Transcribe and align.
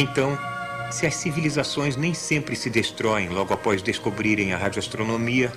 Então, 0.00 0.38
se 0.90 1.06
as 1.06 1.14
civilizações 1.14 1.94
nem 1.94 2.14
sempre 2.14 2.56
se 2.56 2.70
destroem 2.70 3.28
logo 3.28 3.52
após 3.52 3.82
descobrirem 3.82 4.54
a 4.54 4.56
radioastronomia, 4.56 5.52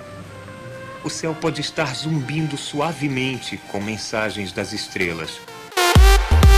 o 1.02 1.08
céu 1.08 1.34
pode 1.34 1.62
estar 1.62 1.94
zumbindo 1.94 2.54
suavemente 2.58 3.56
com 3.72 3.80
mensagens 3.80 4.52
das 4.52 4.74
estrelas. 4.74 5.40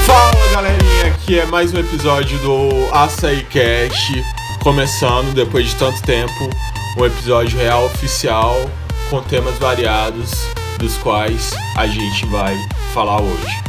Fala 0.05 0.51
galerinha, 0.51 1.07
aqui 1.07 1.39
é 1.39 1.47
mais 1.47 1.73
um 1.73 1.79
episódio 1.79 2.37
do 2.41 2.93
Açaí 2.93 3.45
Cast, 3.45 4.21
começando 4.65 5.33
depois 5.33 5.69
de 5.69 5.77
tanto 5.77 6.03
tempo, 6.03 6.51
um 6.99 7.05
episódio 7.05 7.57
real 7.57 7.85
oficial 7.85 8.69
com 9.09 9.23
temas 9.23 9.57
variados, 9.59 10.33
dos 10.81 10.97
quais 10.99 11.53
a 11.77 11.87
gente 11.87 12.27
vai 12.27 12.57
falar 12.93 13.21
hoje. 13.21 13.63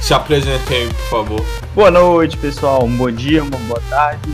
Se 0.00 0.14
apresentem, 0.14 0.88
por 0.88 1.10
favor. 1.10 1.59
Boa 1.74 1.90
noite, 1.90 2.36
pessoal. 2.36 2.84
Um 2.84 2.96
bom 2.96 3.10
dia, 3.12 3.44
uma 3.44 3.56
boa 3.56 3.80
tarde. 3.88 4.28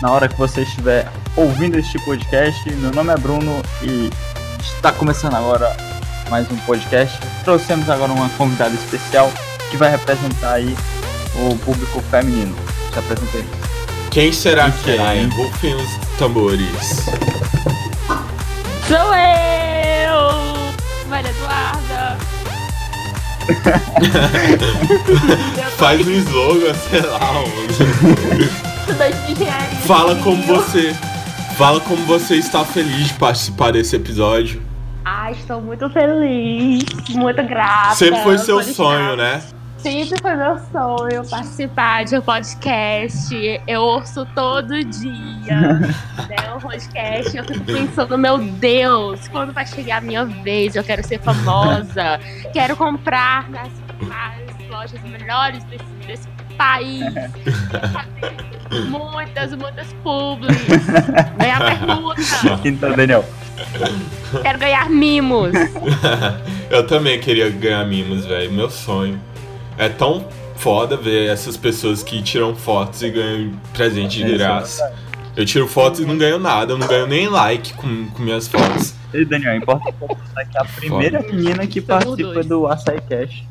Na 0.00 0.10
hora 0.10 0.28
que 0.28 0.36
você 0.36 0.62
estiver 0.62 1.08
ouvindo 1.36 1.78
este 1.78 1.96
podcast, 2.04 2.68
meu 2.70 2.90
nome 2.90 3.12
é 3.12 3.16
Bruno 3.16 3.62
e 3.82 4.10
está 4.60 4.90
começando 4.90 5.34
agora 5.34 5.76
mais 6.28 6.50
um 6.50 6.56
podcast. 6.58 7.16
Trouxemos 7.44 7.88
agora 7.88 8.12
uma 8.12 8.28
convidada 8.30 8.74
especial 8.74 9.30
que 9.70 9.76
vai 9.76 9.92
representar 9.92 10.54
aí 10.54 10.76
o 11.36 11.56
público 11.58 12.00
feminino. 12.10 12.56
Se 12.92 12.98
apresentei. 12.98 13.44
Quem 14.10 14.32
será 14.32 14.68
que 14.68 14.82
será, 14.82 15.14
é? 15.14 15.22
Rufem 15.26 15.74
os 15.76 15.96
tambores. 16.18 17.06
Sou 18.88 19.14
eu! 19.14 21.08
Maria! 21.08 21.41
Faz 25.76 26.06
um 26.06 26.10
slogan, 26.10 26.74
sei 26.74 27.00
lá. 27.00 27.32
mano. 27.32 27.48
Fala 29.86 30.16
como 30.16 30.42
você. 30.42 30.94
Fala 31.56 31.80
como 31.80 32.04
você 32.04 32.34
está 32.36 32.62
feliz 32.64 33.08
de 33.08 33.14
participar 33.14 33.72
desse 33.72 33.96
episódio. 33.96 34.62
Ai, 35.04 35.32
estou 35.32 35.60
muito 35.60 35.90
feliz, 35.90 36.84
muito 37.10 37.42
grata. 37.42 37.96
Sempre 37.96 38.22
foi 38.22 38.38
seu 38.38 38.62
sonho, 38.62 39.16
né? 39.16 39.42
Sempre 39.82 40.20
foi 40.22 40.36
meu 40.36 40.58
sonho 40.70 41.28
participar 41.28 42.04
de 42.04 42.16
um 42.16 42.22
podcast. 42.22 43.34
Eu 43.66 43.82
ouço 43.82 44.24
todo 44.34 44.84
dia 44.84 45.56
né, 45.58 46.54
o 46.56 46.60
podcast. 46.60 47.36
Eu 47.36 47.44
fico 47.44 47.64
pensando, 47.64 48.16
meu 48.16 48.38
Deus, 48.38 49.26
quando 49.26 49.52
vai 49.52 49.66
chegar 49.66 49.96
a 49.96 50.00
minha 50.00 50.24
vez? 50.24 50.76
Eu 50.76 50.84
quero 50.84 51.04
ser 51.04 51.18
famosa. 51.20 52.20
quero 52.52 52.76
comprar 52.76 53.50
nas, 53.50 53.72
nas 54.02 54.68
lojas 54.70 55.02
melhores 55.02 55.64
desse, 55.64 55.84
desse 56.06 56.28
país. 56.56 57.12
Quero 57.12 57.88
fazer 57.88 58.84
muitas, 58.88 59.54
muitas 59.54 59.92
publis. 60.04 60.56
Ganhar 61.36 61.58
pergunta. 61.58 62.20
Então, 62.64 62.92
Daniel, 62.92 63.24
Quero 64.42 64.58
ganhar 64.58 64.88
mimos. 64.88 65.52
Eu 66.70 66.86
também 66.86 67.20
queria 67.20 67.50
ganhar 67.50 67.84
mimos, 67.84 68.24
velho. 68.24 68.50
Meu 68.52 68.70
sonho. 68.70 69.20
É 69.78 69.88
tão 69.88 70.26
foda 70.56 70.96
ver 70.96 71.28
essas 71.30 71.56
pessoas 71.56 72.02
que 72.02 72.22
tiram 72.22 72.54
fotos 72.54 73.02
e 73.02 73.10
ganham 73.10 73.52
presente 73.72 74.18
de 74.18 74.24
Isso 74.24 74.34
é 74.34 74.38
graça. 74.38 74.92
Eu 75.36 75.46
tiro 75.46 75.66
fotos 75.66 76.00
e 76.00 76.04
não 76.04 76.16
ganho 76.18 76.38
nada, 76.38 76.72
eu 76.74 76.78
não 76.78 76.86
ganho 76.86 77.06
nem 77.06 77.26
like 77.28 77.72
com, 77.74 78.06
com 78.10 78.22
minhas 78.22 78.46
fotos. 78.46 78.94
e 79.14 79.24
Daniel, 79.24 79.56
importa 79.56 79.90
ressaltar 79.90 80.48
que 80.50 80.58
é 80.58 80.60
a 80.60 80.64
primeira 80.64 81.20
menina 81.22 81.66
que 81.66 81.80
participa 81.80 82.42
do 82.44 82.66
Açaí 82.66 83.00
Cash. 83.08 83.42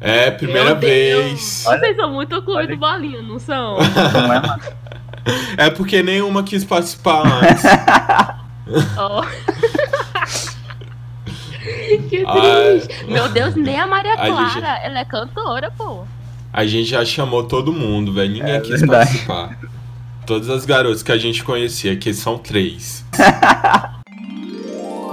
É, 0.00 0.30
primeira 0.32 0.74
vez. 0.74 1.64
Olha- 1.66 1.78
Vocês 1.78 1.96
são 1.96 2.12
muito 2.12 2.42
clube 2.42 2.58
olha- 2.58 2.66
do 2.68 2.76
bolinho, 2.76 3.22
não 3.22 3.38
são? 3.38 3.76
É? 5.56 5.66
É 5.66 5.70
porque 5.70 6.02
nenhuma 6.02 6.42
quis 6.42 6.64
participar 6.64 7.22
antes. 7.26 7.62
Oh. 8.98 9.20
Que 11.98 12.24
triste. 12.24 13.04
Meu 13.06 13.28
Deus, 13.28 13.54
nem 13.54 13.78
a 13.78 13.86
Maria 13.86 14.14
A 14.14 14.26
Clara, 14.26 14.48
gente- 14.48 14.64
ela 14.84 14.98
é 15.00 15.04
cantora, 15.04 15.70
pô. 15.70 16.04
A 16.52 16.64
gente 16.66 16.90
já 16.90 17.04
chamou 17.04 17.42
todo 17.44 17.72
mundo, 17.72 18.12
velho. 18.12 18.32
Ninguém 18.32 18.54
É 18.54 18.60
quis 18.60 18.80
verdade. 18.80 19.06
participar. 19.26 19.58
Todas 20.26 20.48
as 20.48 20.64
garotas 20.64 21.02
que 21.02 21.12
a 21.12 21.18
gente 21.18 21.42
conhecia, 21.44 21.96
que 21.96 22.14
são 22.14 22.38
três. 22.38 23.04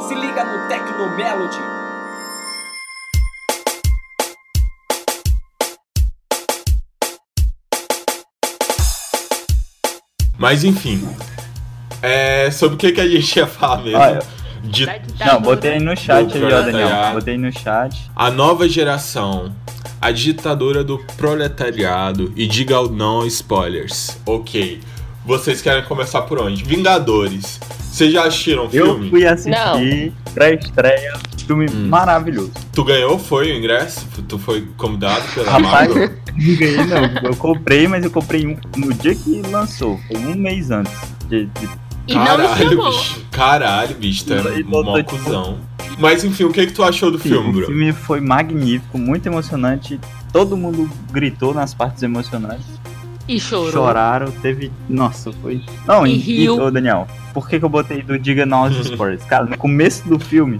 Se 0.08 0.16
liga 0.16 0.44
no 0.46 0.68
Tecno 0.68 1.16
Melody. 1.18 1.58
Mas 10.38 10.64
enfim. 10.64 11.08
É, 12.02 12.50
sobre 12.50 12.76
o 12.76 12.78
que, 12.78 12.92
que 12.92 13.02
a 13.02 13.08
gente 13.08 13.36
ia 13.38 13.46
falar 13.46 13.84
mesmo? 13.84 14.00
Olha, 14.00 14.20
De 14.64 14.86
Da 14.86 14.98
ditadura. 14.98 15.34
Não, 15.34 15.42
botei 15.42 15.72
aí 15.74 15.80
no 15.80 15.98
chat 15.98 16.38
aí, 16.38 16.44
ó, 16.44 16.62
Daniel. 16.62 17.14
Botei 17.14 17.38
no 17.38 17.52
chat. 17.52 18.12
a 18.16 18.30
nova 18.32 18.68
geração. 18.70 19.54
A 20.00 20.12
ditadura 20.12 20.84
do 20.84 20.98
proletariado. 21.18 22.32
E 22.36 22.48
diga 22.48 22.80
o 22.80 22.90
não 22.90 23.26
spoilers. 23.26 24.18
Ok. 24.26 24.80
Vocês 25.26 25.62
querem 25.62 25.84
começar 25.84 26.24
por 26.24 26.40
onde? 26.42 26.64
Vingadores. 26.64 27.60
Vocês 27.80 28.12
já 28.12 28.24
assistiram 28.26 28.64
o 28.64 28.70
Eu 28.74 28.86
filme? 28.96 29.10
fui 29.10 29.26
assistir 29.28 30.14
pré-estreia, 30.34 31.14
filme 31.46 31.66
Hum. 31.70 31.88
maravilhoso. 31.90 32.52
Tu 32.74 32.84
ganhou, 32.84 33.20
foi 33.20 33.52
o 33.52 33.56
ingresso? 33.58 34.08
Tu 34.28 34.40
foi 34.40 34.68
convidado 34.78 35.22
pela 35.36 35.52
Rapaz, 35.52 35.90
Marvel? 35.94 36.10
não 36.38 36.56
ganhei 36.56 36.86
não. 36.86 37.30
Eu 37.30 37.36
comprei, 37.36 37.88
mas 37.88 38.04
eu 38.04 38.10
comprei 38.10 38.48
um- 38.48 38.58
no 38.78 38.94
dia 38.94 39.14
que 39.14 39.42
lançou. 39.52 40.00
Foi 40.08 40.18
um 40.18 40.36
mês 40.36 40.72
antes. 40.72 40.94
De, 41.28 41.46
de- 41.46 41.70
E 42.08 42.14
não 42.16 42.22
me 42.22 42.28
Caralho, 42.28 42.70
chamou. 42.70 42.92
bicho. 42.92 43.22
Caralho, 43.32 43.96
bicho, 43.96 44.34
é 44.34 44.60
E 44.60 44.64
tô- 44.64 44.84
mó 44.84 45.04
cuzão. 45.04 45.58
Mas 46.00 46.24
enfim, 46.24 46.46
o 46.46 46.52
que 46.52 46.66
que 46.68 46.74
tu 46.74 46.84
achou 46.84 47.12
do 47.12 47.18
Sim, 47.20 47.30
filme, 47.30 47.50
o 47.50 47.54
bro? 47.54 47.66
filme 47.68 47.92
foi 47.94 48.20
magnífico, 48.20 48.98
muito 48.98 49.26
emocionante. 49.28 50.00
Todo 50.34 50.58
mundo 50.58 50.90
gritou 51.12 51.54
nas 51.54 51.74
partes 51.74 52.02
emocionantes. 52.02 52.66
E 53.28 53.40
chorou. 53.40 53.72
Choraram, 53.72 54.32
teve. 54.32 54.72
Nossa, 54.90 55.32
foi. 55.42 55.62
Não, 55.86 56.06
E 56.08 56.16
e, 56.16 56.18
riu. 56.18 56.56
ô 56.60 56.72
Daniel, 56.72 57.08
por 57.34 57.48
que, 57.48 57.60
que 57.60 57.66
eu 57.66 57.70
botei 57.70 58.02
do 58.02 58.18
Diga 58.18 58.46
aos 58.56 58.76
Spoilers? 58.78 59.24
Cara, 59.26 59.46
no 59.46 59.58
começo 59.58 60.08
do 60.10 60.20
filme, 60.20 60.60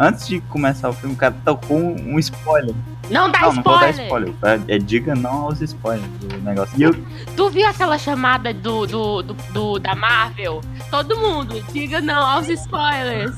antes 0.00 0.26
de 0.26 0.40
começar 0.40 0.88
o 0.88 0.92
filme, 0.92 1.14
o 1.14 1.18
cara 1.18 1.34
tocou 1.44 1.76
um, 1.76 2.14
um 2.14 2.18
spoiler. 2.18 2.74
Não 3.10 3.30
dá 3.30 3.40
não, 3.40 3.52
não 3.54 3.62
vou 3.62 3.78
dar 3.78 3.90
spoiler. 3.90 4.30
spoiler. 4.30 4.64
É, 4.68 4.76
é 4.76 4.78
Diga 4.78 5.14
Não 5.14 5.42
aos 5.46 5.60
Spoilers 5.60 6.08
do 6.20 6.36
negócio. 6.38 6.78
E 6.78 6.82
eu, 6.82 6.94
Tu 7.36 7.50
viu 7.50 7.66
aquela 7.66 7.98
chamada 7.98 8.54
do, 8.54 8.86
do, 8.86 9.22
do, 9.22 9.34
do- 9.52 9.78
da 9.80 9.94
Marvel? 9.96 10.60
Todo 10.90 11.16
mundo, 11.16 11.60
diga 11.72 12.00
não 12.00 12.24
aos 12.24 12.48
spoilers. 12.48 13.34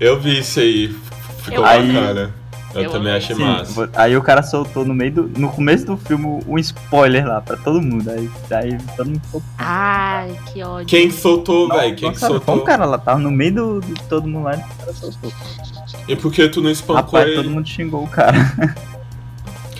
Eu 0.00 0.18
vi 0.20 0.38
isso 0.38 0.60
aí. 0.60 0.88
Ficou 1.42 1.58
Eu 1.58 1.62
bacana. 1.62 2.34
Eu, 2.74 2.82
Eu 2.82 2.90
também 2.90 3.12
achei 3.14 3.34
sim, 3.34 3.42
massa. 3.44 3.88
aí 3.96 4.14
o 4.16 4.22
cara 4.22 4.42
soltou 4.42 4.84
no 4.84 4.94
meio 4.94 5.10
do. 5.12 5.22
No 5.40 5.48
começo 5.50 5.86
do 5.86 5.96
filme 5.96 6.26
um 6.46 6.58
spoiler 6.58 7.26
lá 7.26 7.40
pra 7.40 7.56
todo 7.56 7.80
mundo. 7.80 8.10
Aí, 8.10 8.30
aí 8.50 8.78
todo 8.96 9.06
mundo 9.08 9.20
ficou. 9.24 9.42
Ai, 9.56 10.36
que 10.52 10.62
ódio. 10.62 10.86
Quem 10.86 11.10
soltou, 11.10 11.68
velho? 11.68 11.96
Quem 11.96 12.12
que 12.12 12.18
soltou? 12.20 12.56
um 12.56 12.64
cara 12.64 12.84
lá, 12.84 12.98
tava 12.98 13.18
no 13.20 13.30
meio 13.30 13.54
do, 13.54 13.80
de 13.80 13.94
todo 14.02 14.28
mundo 14.28 14.44
lá 14.44 14.54
e 14.56 14.58
o 14.58 14.64
cara 14.78 14.92
soltou. 14.92 15.32
E 16.06 16.14
por 16.16 16.30
que 16.32 16.46
tu 16.48 16.60
não 16.60 16.70
espancou 16.70 16.96
Rapaz, 17.02 17.26
ele? 17.26 17.36
todo 17.36 17.50
mundo 17.50 17.66
xingou 17.68 18.04
o 18.04 18.08
cara. 18.08 18.36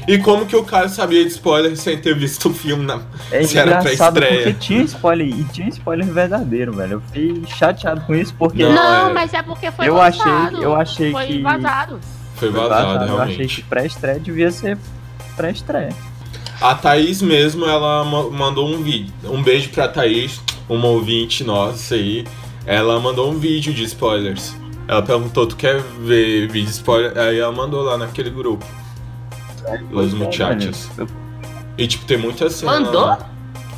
E 0.06 0.16
como 0.16 0.46
que 0.46 0.56
o 0.56 0.64
cara 0.64 0.88
sabia 0.88 1.22
de 1.22 1.28
spoiler 1.30 1.76
sem 1.76 1.98
ter 1.98 2.16
visto 2.16 2.48
o 2.48 2.54
filme 2.54 2.82
na... 2.86 2.98
É 3.30 3.42
Se 3.42 3.58
era 3.58 3.82
pra 3.82 3.92
estreia. 3.92 4.36
porque 4.36 4.52
tinha 4.54 4.80
spoiler 4.84 5.26
e 5.28 5.44
tinha 5.44 5.68
spoiler 5.68 6.06
verdadeiro, 6.06 6.72
velho. 6.72 6.92
Eu 6.94 7.00
fiquei 7.02 7.42
chateado 7.46 8.00
com 8.02 8.14
isso 8.14 8.34
porque 8.38 8.62
Não, 8.62 8.72
Não, 8.72 9.10
é- 9.10 9.12
mas 9.12 9.34
é 9.34 9.42
porque 9.42 9.70
foi 9.70 9.86
eu 9.86 9.96
lançado. 9.96 10.46
achei, 10.56 10.64
eu 10.64 10.74
achei 10.74 11.12
Foi 11.12 11.26
que 11.26 11.42
vazado. 11.42 12.00
Foi 12.38 12.50
vazado, 12.50 12.86
vazado, 12.86 13.04
eu 13.10 13.16
achei 13.20 13.26
realmente. 13.36 13.56
que 13.56 13.62
pré-estreia 13.62 14.20
devia 14.20 14.50
ser 14.50 14.78
pré-estreia. 15.36 15.90
A 16.60 16.74
Thaís 16.74 17.22
mesmo, 17.22 17.64
ela 17.64 18.04
ma- 18.04 18.30
mandou 18.30 18.68
um 18.68 18.82
vídeo. 18.82 19.12
Um 19.24 19.42
beijo 19.42 19.70
pra 19.70 19.86
Thaís, 19.88 20.40
uma 20.68 20.88
ouvinte 20.88 21.44
nossa 21.44 21.94
aí. 21.94 22.26
Ela 22.66 22.98
mandou 23.00 23.30
um 23.30 23.38
vídeo 23.38 23.72
de 23.72 23.84
spoilers. 23.84 24.54
Ela 24.88 25.02
perguntou, 25.02 25.46
tu 25.46 25.54
quer 25.56 25.80
ver 26.00 26.48
vídeo 26.48 26.66
de 26.66 26.72
spoiler? 26.72 27.16
Aí 27.16 27.38
ela 27.38 27.52
mandou 27.52 27.82
lá 27.82 27.96
naquele 27.96 28.30
grupo. 28.30 28.64
Os 29.92 30.12
muchachos. 30.14 30.88
Eu- 30.98 31.06
E 31.76 31.86
tipo, 31.86 32.04
tem 32.06 32.16
muita 32.16 32.48
cena. 32.50 32.72
Mandou? 32.80 33.02
lá. 33.06 33.18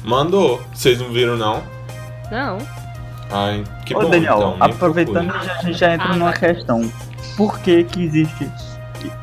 Mandou. 0.05 0.62
Vocês 0.73 0.99
não 1.00 1.11
viram, 1.11 1.37
não? 1.37 1.62
Não. 2.31 2.58
Ai, 3.31 3.62
que 3.85 3.94
Ô 3.94 4.00
bom, 4.00 4.11
Daniel, 4.11 4.37
então. 4.38 4.56
aproveitando, 4.58 5.31
a 5.31 5.62
gente 5.62 5.75
já 5.79 5.94
entra 5.94 6.08
Ah, 6.08 6.17
numa 6.17 6.32
questão. 6.32 6.90
Por 7.37 7.58
que 7.61 7.84
que 7.84 8.05
existe 8.05 8.50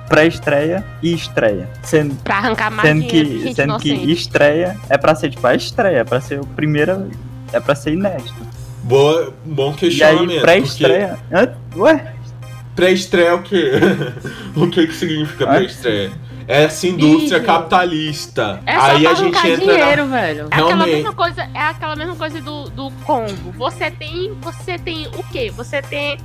pré-estreia 0.09 0.83
e 1.01 1.13
estreia? 1.13 1.69
Sendo, 1.83 2.15
Pra 2.23 2.37
arrancar 2.37 2.71
mais 2.71 2.87
sendo 2.87 3.05
que, 3.07 3.53
sendo 3.53 3.77
que 3.79 3.91
estreia 4.11 4.75
é 4.89 4.97
pra 4.97 5.13
ser 5.15 5.29
tipo 5.29 5.45
a 5.45 5.53
estreia, 5.55 5.97
é 5.99 6.03
pra 6.03 6.19
ser 6.21 6.39
o 6.39 6.45
primeiro. 6.45 7.09
É 7.53 7.59
pra 7.59 7.75
ser 7.75 7.93
inédito. 7.93 8.35
Boa, 8.83 9.33
bom 9.45 9.71
E 9.71 9.75
questionamento. 9.75 10.31
aí, 10.31 10.39
pré-estreia. 10.41 11.17
Hã? 11.31 11.49
Ué? 11.75 12.13
Pré-estreia 12.75 13.27
é 13.29 13.33
o 13.33 13.41
quê? 13.41 13.71
o 14.55 14.67
que 14.69 14.87
que 14.87 14.93
significa 14.93 15.47
pré-estreia? 15.47 16.11
essa 16.47 16.87
indústria 16.87 17.37
Isso. 17.37 17.45
capitalista. 17.45 18.61
É 18.65 18.79
só 18.79 18.85
Aí 18.91 19.05
a 19.07 19.13
gente 19.15 19.35
entra 19.47 19.65
na- 19.65 19.73
dinheiro, 19.73 20.05
velho. 20.07 20.47
É 20.49 20.55
aquela 20.55 20.85
mesma 20.85 21.13
coisa, 21.13 21.41
é 21.53 21.59
aquela 21.59 21.95
mesma 21.97 22.15
coisa 22.15 22.39
do, 22.41 22.69
do 22.69 22.89
combo. 23.03 23.51
Você 23.57 23.91
tem, 23.91 24.33
você 24.41 24.77
tem 24.79 25.07
o 25.07 25.23
quê? 25.29 25.51
Você 25.57 25.81
tem 25.81 26.17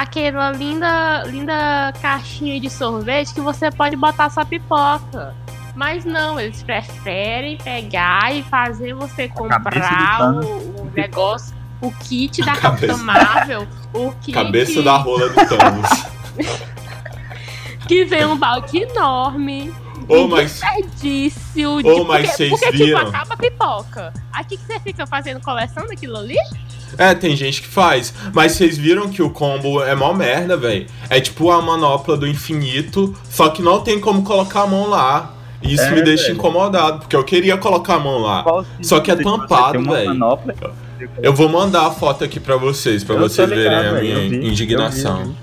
aquela 0.00 0.52
linda, 0.52 1.22
linda 1.24 1.92
caixinha 2.02 2.60
de 2.60 2.68
sorvete 2.68 3.32
que 3.32 3.40
você 3.40 3.70
pode 3.70 3.96
botar 3.96 4.28
sua 4.30 4.44
pipoca. 4.44 5.34
Mas 5.74 6.04
não, 6.04 6.38
eles 6.40 6.62
preferem 6.62 7.56
pegar 7.58 8.34
e 8.34 8.42
fazer 8.42 8.94
você 8.94 9.28
comprar 9.28 10.32
o, 10.32 10.82
o 10.82 10.92
negócio, 10.94 11.54
o 11.80 11.90
kit 11.92 12.42
da 12.42 12.56
Capitã 12.56 12.96
Marvel, 12.96 13.66
o 13.92 14.12
kit 14.12 14.32
Cabeça 14.32 14.82
da 14.82 14.96
rola 14.96 15.28
do 15.28 15.34
Thanos. 15.34 15.90
que 17.86 18.04
vem 18.04 18.24
um 18.24 18.36
balde 18.36 18.78
enorme. 18.78 19.72
Ô, 20.08 20.16
um 20.24 20.28
mas 20.28 20.60
desperdício. 20.60 21.82
de- 21.82 21.88
Ô, 21.88 22.04
mas 22.04 22.22
porque, 22.30 22.36
vocês 22.36 22.50
porque 22.50 22.70
viram? 22.72 22.98
tipo, 23.04 23.08
acaba 23.16 23.34
a 23.34 23.36
pipoca. 23.36 24.12
Aqui 24.32 24.56
que 24.56 24.64
você 24.66 24.78
fica 24.80 25.06
fazendo 25.06 25.40
coleção 25.40 25.86
daquilo 25.86 26.16
ali? 26.16 26.36
É, 26.98 27.14
tem 27.14 27.34
gente 27.36 27.60
que 27.62 27.68
faz. 27.68 28.14
Mas 28.32 28.52
vocês 28.52 28.78
viram 28.78 29.08
que 29.08 29.20
o 29.22 29.28
combo 29.30 29.82
é 29.82 29.94
mó 29.94 30.12
merda, 30.12 30.56
velho. 30.56 30.86
É 31.10 31.20
tipo 31.20 31.50
a 31.50 31.60
manopla 31.60 32.16
do 32.16 32.26
infinito, 32.26 33.14
só 33.28 33.48
que 33.48 33.60
não 33.60 33.80
tem 33.80 33.98
como 34.00 34.22
colocar 34.22 34.62
a 34.62 34.66
mão 34.66 34.88
lá. 34.88 35.32
E 35.62 35.74
isso 35.74 35.82
É, 35.84 35.90
me 35.90 36.02
deixa 36.02 36.24
velho. 36.24 36.34
incomodado, 36.36 37.00
porque 37.00 37.16
eu 37.16 37.24
queria 37.24 37.56
colocar 37.56 37.94
a 37.94 37.98
mão 37.98 38.18
lá. 38.18 38.44
Só 38.82 39.00
que 39.00 39.10
é 39.10 39.16
tampado, 39.16 39.82
velho. 39.82 40.18
Eu 41.22 41.32
vou 41.34 41.48
mandar 41.48 41.86
a 41.86 41.90
foto 41.90 42.22
aqui 42.24 42.38
pra 42.38 42.56
vocês, 42.56 43.02
tô 43.02 43.16
vocês 43.18 43.48
ligado, 43.50 43.64
verem 43.72 43.88
a 43.88 43.92
minha 44.00 44.14
eu 44.24 44.30
vi, 44.30 44.36
eu 44.36 44.42
indignação. 44.44 45.34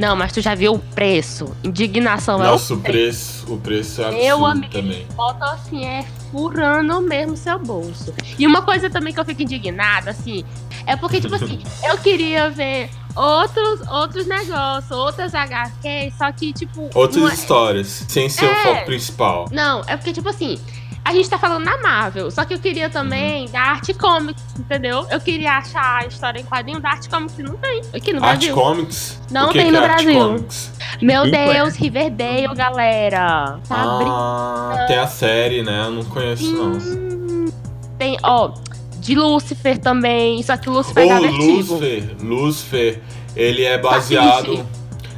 Não, 0.00 0.16
mas 0.16 0.32
tu 0.32 0.40
já 0.40 0.54
viu 0.54 0.72
o 0.72 0.78
preço. 0.78 1.54
Indignação 1.62 2.38
Nossa, 2.38 2.72
é 2.72 2.76
o 2.76 2.78
o 2.78 2.82
preço. 2.82 3.44
preço, 3.44 3.52
o 3.54 3.60
preço 3.60 4.02
é 4.02 4.04
Eu, 4.30 4.46
absurdo 4.46 4.46
amigo, 4.66 4.72
também. 4.72 5.06
Bota 5.14 5.44
assim, 5.52 5.84
é 5.84 6.06
furando 6.32 7.02
mesmo 7.02 7.36
seu 7.36 7.58
bolso. 7.58 8.14
E 8.38 8.46
uma 8.46 8.62
coisa 8.62 8.88
também 8.88 9.12
que 9.12 9.20
eu 9.20 9.24
fico 9.26 9.42
indignada, 9.42 10.10
assim, 10.10 10.42
é 10.86 10.96
porque, 10.96 11.20
tipo 11.20 11.34
assim, 11.34 11.60
eu 11.84 11.98
queria 11.98 12.48
ver 12.48 12.88
outros, 13.14 13.86
outros 13.88 14.26
negócios, 14.26 14.90
outras 14.90 15.34
HQs, 15.34 16.14
só 16.16 16.32
que, 16.32 16.54
tipo. 16.54 16.88
Outras 16.94 17.30
é- 17.30 17.34
histórias, 17.34 18.06
sem 18.08 18.26
ser 18.30 18.46
o 18.46 18.50
É. 18.50 18.62
foco 18.62 18.84
principal. 18.86 19.48
Não, 19.52 19.82
é 19.86 19.98
porque, 19.98 20.14
tipo 20.14 20.30
assim, 20.30 20.58
a 21.04 21.12
gente 21.12 21.28
tá 21.28 21.38
falando 21.38 21.64
na 21.64 21.78
Marvel, 21.78 22.30
só 22.30 22.44
que 22.44 22.54
eu 22.54 22.58
queria 22.58 22.88
também 22.90 23.46
Uhum. 23.46 23.52
da 23.52 23.60
Arte 23.60 23.94
Comics, 23.94 24.42
entendeu? 24.58 25.06
Eu 25.10 25.20
queria 25.20 25.52
achar 25.58 26.02
a 26.02 26.06
história 26.06 26.40
em 26.40 26.44
quadrinho 26.44 26.80
da 26.80 26.90
Arte 26.90 27.08
Comics 27.08 27.38
e 27.38 27.42
não 27.42 27.56
tem. 27.56 27.82
Aqui 27.94 28.12
no 28.12 28.24
Art 28.24 28.38
Brasil. 28.38 28.54
Comics? 28.54 29.20
Não 29.30 29.48
que 29.48 29.58
tem 29.58 29.66
que 29.66 29.72
no 29.72 29.78
é 29.78 29.80
Brasil. 29.88 30.14
Comics? 30.20 30.72
Meu 31.00 31.30
Deus, 31.30 31.76
Riverdale, 31.76 32.54
galera. 32.54 33.58
Tá. 33.68 33.76
Ah, 33.76 34.84
tem 34.86 34.98
a 34.98 35.06
série, 35.06 35.62
né? 35.62 35.84
Eu 35.86 35.90
não 35.92 36.04
conheço, 36.04 36.50
não. 36.52 37.50
Tem, 37.98 38.18
ó, 38.22 38.52
de 38.98 39.14
Lúcifer 39.14 39.78
também, 39.78 40.42
só 40.42 40.56
que 40.56 40.68
o 40.68 40.72
Lúcifer 40.72 41.04
Ô, 41.06 41.08
dá 41.08 41.20
vertigo. 41.20 41.74
Lucifer, 41.74 42.16
Lucifer, 42.22 43.00
ele 43.34 43.64
é 43.64 43.78
baseado. 43.78 44.52
Assiste. 44.52 44.66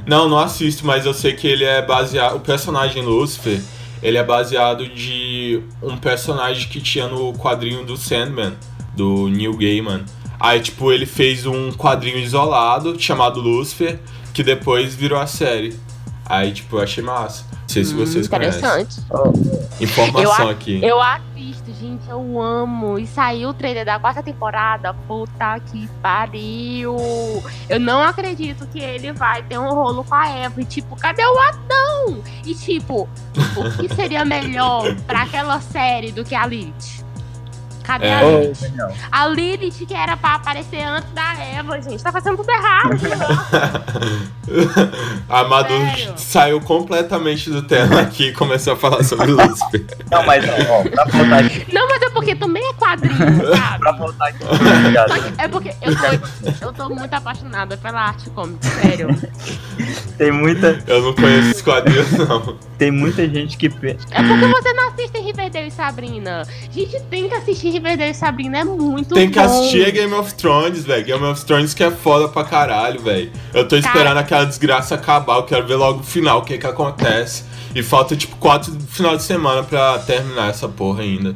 Não, 0.06 0.28
não 0.28 0.38
assisto, 0.38 0.86
mas 0.86 1.06
eu 1.06 1.14
sei 1.14 1.32
que 1.34 1.46
ele 1.46 1.64
é 1.64 1.80
baseado. 1.80 2.36
O 2.36 2.40
personagem 2.40 3.02
Lucifer, 3.02 3.60
ele 4.02 4.18
é 4.18 4.24
baseado 4.24 4.86
de 4.88 5.62
um 5.82 5.96
personagem 5.96 6.68
que 6.68 6.80
tinha 6.80 7.06
no 7.08 7.32
quadrinho 7.34 7.84
do 7.84 7.96
Sandman, 7.96 8.54
do 8.96 9.28
Neil 9.28 9.56
Gaiman. 9.56 10.04
Aí, 10.40 10.60
tipo, 10.60 10.90
ele 10.92 11.06
fez 11.06 11.46
um 11.46 11.70
quadrinho 11.72 12.18
isolado 12.18 13.00
chamado 13.00 13.40
Lucifer, 13.40 14.00
que 14.34 14.42
depois 14.42 14.94
virou 14.94 15.18
a 15.18 15.26
série. 15.26 15.78
Aí, 16.26 16.52
tipo, 16.52 16.76
eu 16.76 16.82
achei 16.82 17.02
massa. 17.04 17.44
Não 17.52 17.68
sei 17.68 17.84
se 17.84 17.94
Hum, 17.94 17.98
vocês 17.98 18.26
conhecem. 18.28 18.58
Interessante. 18.60 18.96
Informação 19.80 20.22
Eu 20.22 20.32
a- 20.32 20.50
aqui. 20.50 20.80
Eu 20.82 21.00
assisto, 21.00 21.22
gente, 21.82 22.08
eu 22.08 22.40
amo. 22.40 22.98
E 22.98 23.06
saiu 23.06 23.50
o 23.50 23.54
trailer 23.54 23.84
da 23.84 23.98
quarta 23.98 24.22
temporada. 24.22 24.94
Puta 24.94 25.58
que 25.60 25.88
pariu. 26.00 26.96
Eu 27.68 27.80
não 27.80 28.00
acredito 28.02 28.66
que 28.68 28.78
ele 28.78 29.12
vai 29.12 29.42
ter 29.42 29.58
um 29.58 29.74
rolo 29.74 30.04
com 30.04 30.14
a 30.14 30.28
Eva. 30.28 30.60
E, 30.60 30.64
tipo, 30.64 30.94
cadê 30.96 31.24
o 31.24 31.38
Adão? 31.38 32.22
E, 32.44 32.54
tipo, 32.54 33.08
o 33.56 33.76
que 33.76 33.92
seria 33.94 34.24
melhor 34.24 34.94
pra 35.06 35.22
aquela 35.22 35.60
série 35.60 36.12
do 36.12 36.24
que 36.24 36.34
a 36.34 36.46
Lilith? 36.46 37.01
Cadê 37.82 38.06
É. 38.06 38.14
a 38.14 38.22
Lilith? 38.22 38.58
A 39.10 39.26
Lilith 39.28 39.86
que 39.86 39.94
era 39.94 40.16
pra 40.16 40.34
aparecer 40.34 40.82
antes 40.82 41.10
da 41.12 41.34
Eva, 41.34 41.80
gente. 41.80 42.02
Tá 42.02 42.12
fazendo 42.12 42.36
tudo 42.36 42.50
errado. 42.50 42.92
a 45.28 45.44
Madu 45.44 45.68
Sério? 45.74 46.12
saiu 46.16 46.60
completamente 46.60 47.50
do 47.50 47.62
tema 47.62 48.00
aqui 48.00 48.28
e 48.28 48.32
começou 48.32 48.74
a 48.74 48.76
falar 48.76 49.02
sobre 49.04 49.26
Lucifer. 49.30 49.84
Não, 50.10 50.24
mas 50.24 50.44
ó, 50.44 50.80
ó, 50.80 50.82
pra 50.88 51.04
voltar 51.04 51.38
aqui, 51.44 51.66
não, 51.72 51.88
mas 51.88 52.02
é 52.02 52.10
porque 52.10 52.34
também 52.34 52.62
é 52.68 52.72
quadrinho, 52.74 53.56
sabe? 53.56 53.78
pra 53.78 53.92
voltar 53.92 54.28
aqui, 54.28 54.44
É 55.38 55.48
porque 55.48 55.74
eu 55.82 55.96
tô, 55.96 56.66
eu 56.66 56.72
tô 56.72 56.88
muito 56.94 57.12
apaixonada 57.14 57.76
pela 57.76 58.00
arte 58.00 58.28
cômica, 58.30 58.66
sério. 58.68 59.08
Tem 60.18 60.30
muita, 60.30 60.82
Eu 60.86 61.02
não 61.02 61.14
conheço 61.14 61.50
os 61.56 61.62
quadrinhos, 61.62 62.10
não. 62.12 62.56
tem 62.78 62.90
muita 62.90 63.26
gente 63.28 63.56
que 63.56 63.66
É 63.66 64.22
porque 64.22 64.46
você 64.46 64.72
não 64.72 64.88
assiste 64.88 65.18
Riverdale 65.18 65.68
e 65.68 65.70
Sabrina. 65.70 66.42
Gente, 66.70 67.00
tem 67.04 67.28
que 67.28 67.34
assistir 67.34 67.71
Riverdale 67.72 68.10
e 68.10 68.14
Sabrina, 68.14 68.58
é 68.58 68.64
muito 68.64 69.14
Tem 69.14 69.30
que 69.30 69.38
bom. 69.38 69.44
assistir 69.44 69.86
a 69.86 69.90
Game 69.90 70.12
of 70.14 70.34
Thrones, 70.34 70.84
velho. 70.84 71.04
Game 71.04 71.24
of 71.24 71.44
Thrones 71.44 71.74
que 71.74 71.82
é 71.82 71.90
foda 71.90 72.28
pra 72.28 72.44
caralho, 72.44 73.00
velho. 73.00 73.30
Eu 73.52 73.66
tô 73.66 73.76
esperando 73.76 74.18
aquela 74.18 74.44
desgraça 74.44 74.94
acabar, 74.94 75.36
eu 75.36 75.42
quero 75.44 75.66
ver 75.66 75.76
logo 75.76 76.00
o 76.00 76.04
final, 76.04 76.38
o 76.38 76.42
que 76.42 76.58
que 76.58 76.66
acontece. 76.66 77.44
E 77.74 77.82
falta, 77.82 78.14
tipo, 78.14 78.36
quatro 78.36 78.72
final 78.88 79.16
de 79.16 79.22
semana 79.22 79.62
pra 79.62 79.98
terminar 80.00 80.50
essa 80.50 80.68
porra 80.68 81.02
ainda. 81.02 81.34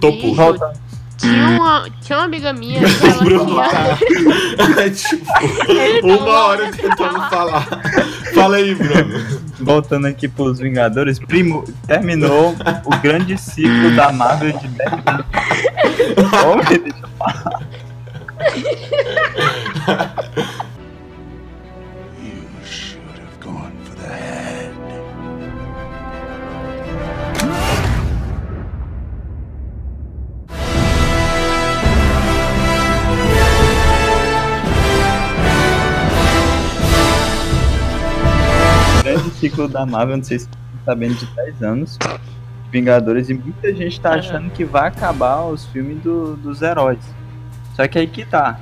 Tô 0.00 0.10
Bicho, 0.10 0.34
volta. 0.34 0.72
Tinha 1.18 1.48
uma, 1.50 1.86
tinha 2.00 2.18
uma 2.18 2.24
amiga 2.24 2.52
minha 2.52 2.80
que 2.82 3.06
ela 3.06 3.22
Bruno. 3.24 3.54
tinha... 3.54 4.82
É 4.82 4.90
tipo, 4.90 6.06
uma 6.08 6.46
hora 6.46 6.72
de 6.72 6.78
tentando 6.78 7.20
falar. 7.30 7.68
Fala 8.34 8.56
aí, 8.56 8.74
Bruno. 8.74 9.51
Voltando 9.62 10.06
aqui 10.06 10.28
pros 10.28 10.58
Vingadores, 10.58 11.18
primo, 11.18 11.64
terminou 11.86 12.54
o 12.84 12.96
grande 13.00 13.38
ciclo 13.38 13.94
da 13.94 14.12
Marvel 14.12 14.58
de 14.58 14.68
10 14.68 14.92
anos. 14.92 15.26
Ô, 16.44 16.56
deixa 16.68 16.98
eu 17.00 17.08
falar. 17.16 17.62
grande 39.14 39.30
ciclo 39.36 39.68
da 39.68 39.84
Marvel, 39.86 40.16
não 40.18 40.24
sei 40.24 40.38
se 40.38 40.44
vocês 40.46 40.58
estão 40.78 40.84
sabendo, 40.94 41.14
de 41.14 41.26
10 41.26 41.62
anos. 41.62 41.98
Vingadores, 42.70 43.28
e 43.28 43.34
muita 43.34 43.74
gente 43.74 44.00
tá 44.00 44.14
achando 44.14 44.50
que 44.50 44.64
vai 44.64 44.88
acabar 44.88 45.42
os 45.44 45.66
filmes 45.66 46.02
do- 46.02 46.36
dos 46.36 46.62
heróis. 46.62 46.98
Só 47.76 47.86
que 47.88 47.98
aí 47.98 48.06
que 48.06 48.24
tá. 48.24 48.58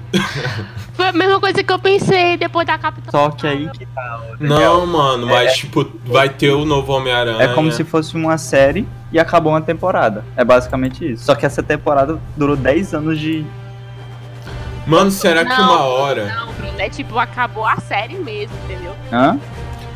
Foi 0.94 1.08
a 1.08 1.12
mesma 1.12 1.40
coisa 1.40 1.62
que 1.64 1.72
eu 1.72 1.78
pensei 1.80 2.36
depois 2.36 2.64
da 2.66 2.78
Capitã. 2.78 3.10
Só 3.10 3.30
que 3.30 3.46
aí 3.46 3.68
que 3.70 3.84
tá. 3.86 4.20
Não, 4.38 4.86
mano, 4.86 5.26
mas, 5.26 5.56
tipo, 5.56 5.84
vai 6.04 6.28
ter 6.28 6.50
o 6.52 6.64
novo 6.64 6.92
Homem-Aranha. 6.92 7.42
É 7.42 7.48
como 7.48 7.70
se 7.72 7.82
fosse 7.82 8.14
uma 8.14 8.38
série 8.38 8.86
e 9.12 9.18
acabou 9.18 9.52
uma 9.52 9.60
temporada. 9.60 10.24
É 10.36 10.44
basicamente 10.44 11.12
isso. 11.12 11.24
Só 11.24 11.34
que 11.34 11.44
essa 11.44 11.60
temporada 11.62 12.18
durou 12.36 12.56
10 12.56 12.94
anos 12.94 13.18
de. 13.18 13.44
Mano, 14.86 15.10
será 15.10 15.44
que 15.44 15.50
Não, 15.50 15.64
uma 15.72 15.80
hora. 15.82 16.26
Não, 16.34 16.52
Bruno, 16.54 16.80
é 16.80 16.88
tipo, 16.88 17.18
acabou 17.18 17.66
a 17.66 17.76
série 17.78 18.14
mesmo, 18.16 18.56
entendeu? 18.64 18.94
Hã? 19.12 19.38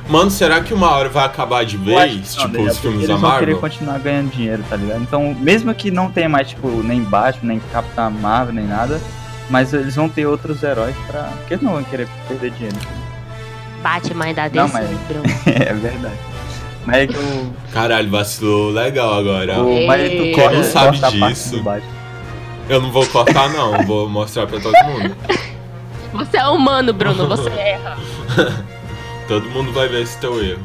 Mano, 0.08 0.30
será 0.30 0.60
que 0.60 0.74
uma 0.74 0.90
hora 0.90 1.08
vai 1.08 1.24
acabar 1.24 1.64
de 1.64 1.76
vez? 1.78 2.34
que 2.34 2.40
não, 2.42 2.50
Tipo, 2.50 2.62
os 2.62 2.78
filmes 2.78 3.06
da 3.06 3.12
eles 3.14 3.20
vão 3.20 3.30
querer 3.38 3.52
Marvel? 3.52 3.58
continuar 3.58 3.98
ganhando 3.98 4.30
dinheiro, 4.30 4.62
tá 4.68 4.76
ligado? 4.76 5.00
Então, 5.02 5.34
mesmo 5.40 5.74
que 5.74 5.90
não 5.90 6.10
tenha 6.10 6.28
mais, 6.28 6.48
tipo, 6.50 6.68
nem 6.82 7.00
Batman, 7.02 7.48
nem 7.48 7.60
Capitã 7.72 8.10
Marvel, 8.10 8.54
nem 8.54 8.66
nada, 8.66 9.00
mas 9.48 9.72
eles 9.72 9.94
vão 9.96 10.08
ter 10.08 10.26
outros 10.26 10.62
heróis 10.62 10.94
pra. 11.06 11.22
Porque 11.38 11.54
eles 11.54 11.64
não 11.64 11.72
vão 11.72 11.84
querer 11.84 12.06
perder 12.28 12.50
dinheiro. 12.50 12.76
Batman 13.82 14.24
ainda 14.26 14.42
Não, 14.52 14.66
desse, 14.66 14.74
mas- 14.74 14.90
Bruno. 15.08 15.24
é 15.46 15.72
verdade. 15.72 16.14
Mas 16.86 16.96
é 16.96 17.06
que 17.06 17.16
o. 17.18 17.52
Caralho, 17.72 18.10
vacilou 18.10 18.70
legal 18.70 19.14
agora. 19.14 19.62
o 19.62 19.86
mas 19.86 20.10
tu 20.10 20.32
corta, 20.34 20.56
não 20.56 20.64
sabe 20.64 20.98
disso? 20.98 21.62
Eu 22.68 22.80
não 22.82 22.90
vou 22.92 23.06
cortar, 23.06 23.48
não. 23.50 23.82
Vou 23.86 24.06
mostrar 24.08 24.46
pra 24.46 24.60
todo 24.60 24.74
mundo. 24.84 25.16
Você 26.12 26.36
é 26.36 26.46
humano, 26.46 26.92
Bruno, 26.92 27.26
você 27.26 27.50
erra. 27.58 27.96
Todo 29.28 29.48
mundo 29.50 29.72
vai 29.72 29.88
ver 29.88 30.02
esse 30.02 30.18
teu 30.18 30.42
erro. 30.44 30.62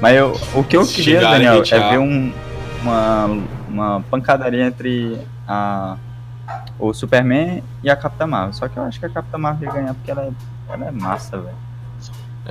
Mas 0.00 0.16
eu, 0.16 0.38
o 0.54 0.64
que 0.64 0.76
eu 0.76 0.84
Se 0.84 0.94
queria, 0.96 1.20
Daniel, 1.20 1.62
é 1.70 1.90
ver 1.90 1.98
um, 1.98 2.32
uma, 2.82 3.26
uma 3.68 4.00
pancadaria 4.10 4.66
entre 4.66 5.18
a, 5.46 5.96
o 6.78 6.92
Superman 6.92 7.62
e 7.82 7.90
a 7.90 7.96
Capitã 7.96 8.26
Marvel. 8.26 8.52
Só 8.54 8.68
que 8.68 8.76
eu 8.76 8.82
acho 8.84 8.98
que 8.98 9.06
a 9.06 9.10
Capitã 9.10 9.38
Marvel 9.38 9.68
ia 9.68 9.74
ganhar 9.74 9.94
porque 9.94 10.10
ela 10.10 10.22
é, 10.22 10.30
ela 10.72 10.86
é 10.86 10.90
massa, 10.90 11.38
velho. 11.38 11.64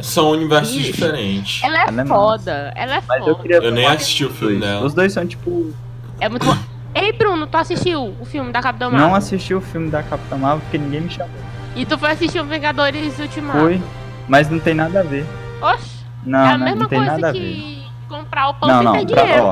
São 0.01 0.31
universos 0.31 0.75
Ixi. 0.75 0.91
diferentes. 0.91 1.63
Ela 1.63 1.83
é 1.83 1.87
Ela 1.87 2.01
é 2.01 2.05
foda, 2.05 2.73
ela 2.75 2.95
é 2.95 3.01
Mas 3.07 3.19
eu 3.19 3.25
foda. 3.35 3.41
queria 3.41 3.57
Eu 3.57 3.71
nem 3.71 3.85
assisti 3.85 4.25
o 4.25 4.29
filme 4.31 4.57
dois. 4.57 4.71
dela. 4.71 4.85
Os 4.85 4.93
dois 4.95 5.13
são 5.13 5.25
tipo. 5.25 5.71
É 6.19 6.27
muito 6.29 6.45
bom. 6.45 6.57
Ei, 6.95 7.11
Bruno, 7.11 7.45
tu 7.45 7.55
assistiu 7.57 8.15
o 8.19 8.25
filme 8.25 8.51
da 8.51 8.61
Capitã 8.61 8.89
Marvel? 8.89 9.07
Não 9.07 9.15
assisti 9.15 9.53
o 9.53 9.61
filme 9.61 9.89
da 9.91 10.01
Capitã 10.01 10.35
Marvel 10.37 10.61
porque 10.61 10.77
ninguém 10.79 11.01
me 11.01 11.09
chamou. 11.11 11.29
E 11.75 11.85
tu 11.85 11.97
foi 11.97 12.11
assistir 12.11 12.39
o 12.39 12.45
Vingadores 12.45 13.17
Ultimato? 13.19 13.59
Foi, 13.59 13.81
mas 14.27 14.49
não 14.49 14.59
tem 14.59 14.73
nada 14.73 14.99
a 15.01 15.03
ver. 15.03 15.25
Oxe, 15.61 16.03
Não, 16.25 16.39
é 16.39 16.53
a 16.53 16.57
não, 16.57 16.65
mesma 16.65 16.79
não 16.83 16.87
tem 16.89 16.99
nada 16.99 17.11
coisa 17.11 17.27
a 17.29 17.31
ver. 17.31 17.39
que 17.39 17.83
comprar 18.09 18.49
o 18.49 18.53
pão 18.55 18.69
Não, 18.69 18.75
sem 18.77 18.85
não, 18.85 19.05
ter 19.05 19.13
pra, 19.13 19.23
dinheiro. 19.23 19.43
ó, 19.45 19.51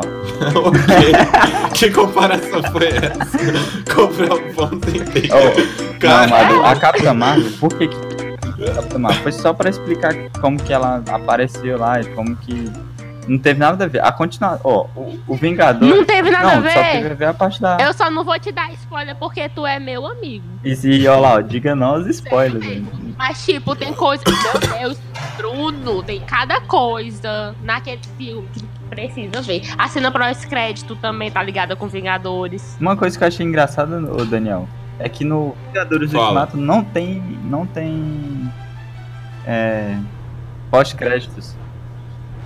o 0.70 0.72
quê? 0.72 1.72
Que 1.74 1.90
comparação 1.92 2.62
foi 2.72 2.88
essa? 2.88 3.94
Comprar 3.96 4.36
um 4.36 4.54
pão 4.54 4.70
sem 4.84 5.04
ter. 5.06 5.30
Não, 5.30 6.00
Cara, 6.00 6.28
Madu, 6.28 6.64
a 6.66 6.76
Capitã 6.76 7.14
Marvel, 7.14 7.52
por 7.60 7.74
que 7.74 7.88
que 7.88 7.96
a 8.68 8.74
Capitã 8.76 9.00
Marvel? 9.00 9.24
Foi 9.24 9.32
só 9.32 9.54
pra 9.54 9.70
explicar 9.70 10.14
como 10.40 10.62
que 10.62 10.72
ela 10.74 11.02
apareceu 11.10 11.78
lá 11.80 12.00
e 12.02 12.06
como 12.14 12.36
que 12.36 12.72
não 13.28 13.38
teve 13.40 13.60
nada 13.60 13.86
a 13.86 13.88
ver. 13.88 14.04
A 14.04 14.12
continuação, 14.12 14.60
ó, 14.64 14.86
o, 14.96 15.20
o 15.28 15.36
Vingador... 15.36 15.88
Não 15.88 16.04
teve 16.04 16.30
nada 16.32 16.52
a 16.52 16.56
não, 16.56 16.62
ver. 16.64 16.72
só 16.72 16.82
teve 16.84 17.08
a 17.12 17.14
ver 17.14 17.26
a 17.26 17.34
parte 17.34 17.62
da... 17.62 17.78
Eu 17.80 17.94
só 17.94 18.10
não 18.12 18.24
vou 18.24 18.38
te 18.40 18.52
dar 18.52 18.72
spoiler 18.74 19.16
porque 19.16 19.48
tu 19.50 19.66
é 19.66 19.80
meu 19.80 20.06
amigo. 20.08 20.44
E 20.64 20.76
se, 20.76 21.08
ó 21.08 21.20
lá, 21.20 21.36
ó, 21.36 21.42
diga 21.42 21.76
não 21.76 21.88
aos 21.96 22.08
spoilers, 22.08 22.66
velho. 22.66 22.86
Mas, 23.22 23.46
tipo, 23.46 23.76
tem 23.76 23.94
coisa. 23.94 24.24
Meu 24.28 24.80
Deus, 24.80 24.98
Bruno, 25.38 26.02
tem 26.02 26.20
cada 26.22 26.60
coisa 26.62 27.56
naquele 27.62 28.02
filme 28.18 28.48
que 28.52 28.64
precisa 28.90 29.44
ver. 29.44 29.62
A 29.78 29.88
cena 29.88 30.12
pós-crédito 30.12 30.96
também 30.96 31.30
tá 31.30 31.44
ligada 31.44 31.76
com 31.76 31.88
Vingadores. 31.88 32.76
Uma 32.82 32.98
coisa 32.98 33.16
que 33.16 33.24
eu 33.24 33.28
achei 33.28 33.46
engraçada, 33.46 33.96
ô 34.12 34.26
Daniel, 34.26 34.68
é 34.98 35.08
que 35.08 35.24
no 35.24 35.56
Vingadores 35.68 36.12
Fala. 36.12 36.24
Ultimato 36.24 36.58
não 36.58 36.84
tem, 36.84 37.22
não 37.44 37.68
tem 37.68 38.52
é, 39.46 39.96
pós-créditos. 40.72 41.56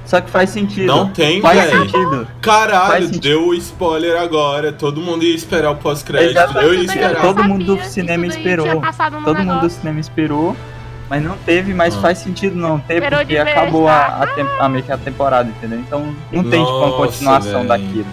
Só 0.06 0.22
que 0.22 0.30
faz 0.30 0.52
sentido. 0.52 0.86
não 0.88 1.10
tem, 1.10 1.42
faz 1.42 1.60
velho. 1.70 1.80
sentido. 1.90 2.28
Caralho, 2.42 2.88
Faz 2.92 3.06
sentido. 3.06 3.22
deu 3.24 3.48
o 3.48 3.54
spoiler 3.56 4.22
agora. 4.22 4.72
Todo 4.72 5.02
mundo 5.02 5.24
ia 5.24 5.34
esperar 5.36 5.72
o 5.72 5.76
pós-crédito. 5.78 6.32
Exatamente. 6.32 6.66
Eu 6.66 6.74
ia 6.76 6.84
esperar. 6.86 7.22
Todo 7.22 7.44
mundo 7.44 7.66
do 7.66 7.72
sabia 7.74 7.84
que 7.86 7.90
cinema 7.90 8.28
isso 8.28 8.38
esperou. 8.38 8.66
tinha 8.68 8.82
passado 8.82 9.18
no 9.20 9.24
Todo 9.26 9.38
mundo 9.38 9.48
do 9.48 9.56
negócio. 9.56 9.80
cinema 9.80 10.00
esperou, 10.00 10.56
mas 11.10 11.24
não 11.24 11.36
teve, 11.38 11.74
mas 11.74 11.96
Ah. 11.98 12.02
faz 12.02 12.20
sentido 12.20 12.56
não 12.56 12.80
ter, 12.80 12.96
Esperou 12.96 13.20
porque 13.20 13.36
de 13.36 13.44
vez, 13.44 13.58
acabou 13.58 13.88
a, 13.88 13.92
tá? 14.00 14.24
a, 14.24 14.28
tem- 14.28 14.46
a, 14.60 14.70
meio 14.70 14.84
que 14.84 14.92
a 14.92 14.98
temporada, 14.98 15.50
entendeu? 15.50 15.80
Então 15.80 16.16
não 16.32 16.44
tem 16.44 16.64
tipo 16.64 16.78
uma 16.78 16.88
Nossa, 16.88 16.98
continuação 17.08 17.66
daquilo. 17.66 18.06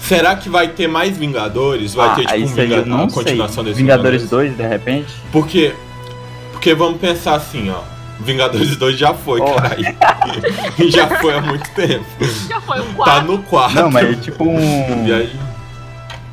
Será 0.00 0.36
que 0.36 0.48
vai 0.48 0.68
ter 0.68 0.88
mais 0.88 1.18
Vingadores? 1.18 1.92
Vai 1.92 2.08
ah, 2.08 2.14
ter 2.14 2.22
tipo 2.26 2.34
um 2.34 2.44
isso 2.44 2.60
aí 2.60 2.66
Vinga- 2.66 2.80
eu 2.80 2.86
não 2.86 2.96
uma 3.02 3.10
continuação 3.10 3.56
sei. 3.62 3.64
desse 3.64 3.76
Vingadores 3.82 4.30
2, 4.30 4.56
de 4.56 4.66
repente? 4.66 5.12
Porque, 5.30 5.74
porque 6.52 6.72
vamos 6.74 6.98
pensar 6.98 7.34
assim, 7.34 7.68
ó. 7.70 7.80
Vingadores 8.20 8.76
2 8.76 8.98
já 8.98 9.14
foi, 9.14 9.40
Oh. 9.40 9.54
caralho. 9.54 9.84
já 10.90 11.06
foi 11.20 11.34
há 11.34 11.40
muito 11.40 11.68
tempo. 11.70 12.04
Já 12.48 12.60
foi 12.60 12.80
o 12.80 12.84
Tá 12.84 12.94
quarto. 12.94 13.26
no 13.26 13.42
quarto. 13.44 13.74
Não, 13.76 13.90
mas 13.90 14.10
é 14.10 14.14
tipo 14.20 14.44
um. 14.44 15.06
E 15.06 15.12
aí, 15.12 15.32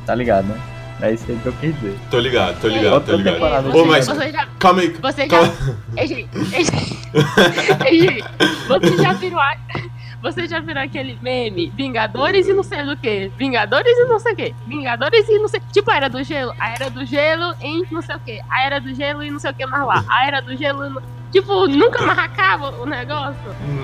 Tá 0.04 0.14
ligado, 0.14 0.46
né? 0.46 0.56
É 1.02 1.12
isso 1.12 1.24
aí 1.28 1.36
que 1.42 1.46
eu 1.46 1.52
quis 1.54 1.74
dizer. 1.74 1.98
tô 2.10 2.18
ligado, 2.18 2.58
tô 2.60 2.68
ligado, 2.68 3.04
tô 3.04 3.16
ligado. 3.16 3.76
Ô, 3.76 3.84
mas 3.84 4.06
Você 4.06 4.30
já. 4.32 4.46
calma 4.58 4.80
aí. 4.80 4.88
Você 5.00 5.22
já. 5.22 5.28
Calma. 5.28 5.52
Ei, 5.96 6.06
gente, 6.06 6.28
ei, 6.54 6.64
gente. 6.64 6.96
Ei, 7.86 8.00
gente, 8.00 8.24
Você 8.68 8.96
já 9.02 9.12
virou. 9.12 9.40
a- 9.40 9.56
Você 10.22 10.48
já 10.48 10.58
virou 10.60 10.82
aquele 10.82 11.18
meme? 11.22 11.72
Vingadores 11.76 12.48
e 12.48 12.52
não 12.52 12.62
sei 12.62 12.82
do 12.84 12.96
que. 12.96 13.30
Vingadores 13.36 13.96
e 13.98 14.04
não 14.06 14.18
sei 14.18 14.32
o 14.32 14.36
que. 14.36 14.54
Vingadores 14.66 15.28
e 15.28 15.38
não 15.38 15.48
sei. 15.48 15.60
Tipo 15.72 15.90
a 15.90 15.96
era 15.96 16.08
do 16.08 16.22
gelo. 16.24 16.52
A 16.58 16.70
era 16.70 16.88
do 16.90 17.04
gelo 17.04 17.54
em 17.60 17.84
não 17.90 18.00
sei 18.02 18.16
o 18.16 18.18
que. 18.20 18.40
A 18.48 18.62
era 18.64 18.80
do 18.80 18.94
gelo 18.94 19.22
e 19.22 19.30
não 19.30 19.38
sei 19.38 19.50
o 19.50 19.54
que 19.54 19.66
mais 19.66 19.84
lá. 19.86 20.04
A 20.08 20.26
era 20.26 20.40
do 20.40 20.56
gelo. 20.56 21.02
Tipo, 21.36 21.66
nunca 21.68 22.00
mais 22.00 22.18
acaba 22.18 22.70
o 22.80 22.86
negócio. 22.86 23.36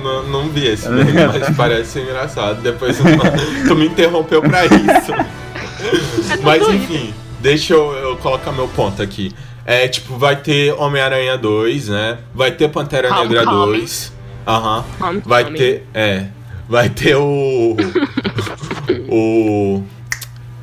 Não, 0.02 0.23
não 0.23 0.49
vi 0.49 0.66
esse 0.68 0.88
meme, 0.88 1.12
mas 1.12 1.54
parece 1.54 1.90
ser 1.90 2.02
engraçado. 2.04 2.62
Depois 2.62 2.97
tu 3.68 3.75
me 3.76 3.88
interrompeu 3.88 4.40
pra 4.40 4.64
isso. 4.64 5.12
É 5.12 6.37
Mas 6.42 6.66
enfim, 6.66 7.12
deixa 7.40 7.75
eu, 7.75 7.92
eu 7.92 8.16
colocar 8.16 8.52
meu 8.52 8.68
ponto 8.68 9.02
aqui. 9.02 9.32
É, 9.66 9.87
tipo, 9.87 10.16
vai 10.16 10.37
ter 10.37 10.73
Homem-Aranha 10.73 11.37
2, 11.37 11.88
né? 11.88 12.18
Vai 12.35 12.52
ter 12.52 12.68
Pantera 12.68 13.09
Homecoming. 13.09 13.35
Negra 13.35 13.44
2. 13.44 14.12
Aham. 14.47 14.85
Vai 14.99 15.42
Homecoming. 15.42 15.59
ter. 15.59 15.87
É. 15.92 16.25
Vai 16.66 16.88
ter 16.88 17.16
o. 17.16 17.76
o. 19.11 19.82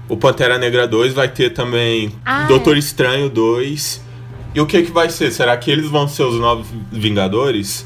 O 0.09 0.17
Pantera 0.17 0.57
Negra 0.57 0.87
2. 0.87 1.13
Vai 1.13 1.27
ter 1.27 1.51
também 1.51 2.11
Ah, 2.25 2.45
Doutor 2.47 2.75
Estranho 2.77 3.29
2. 3.29 4.08
E 4.53 4.59
o 4.61 4.65
que 4.65 4.81
que 4.83 4.91
vai 4.91 5.09
ser? 5.09 5.31
Será 5.31 5.55
que 5.57 5.69
eles 5.69 5.89
vão 5.89 6.07
ser 6.07 6.23
os 6.23 6.39
novos 6.39 6.67
Vingadores? 6.91 7.85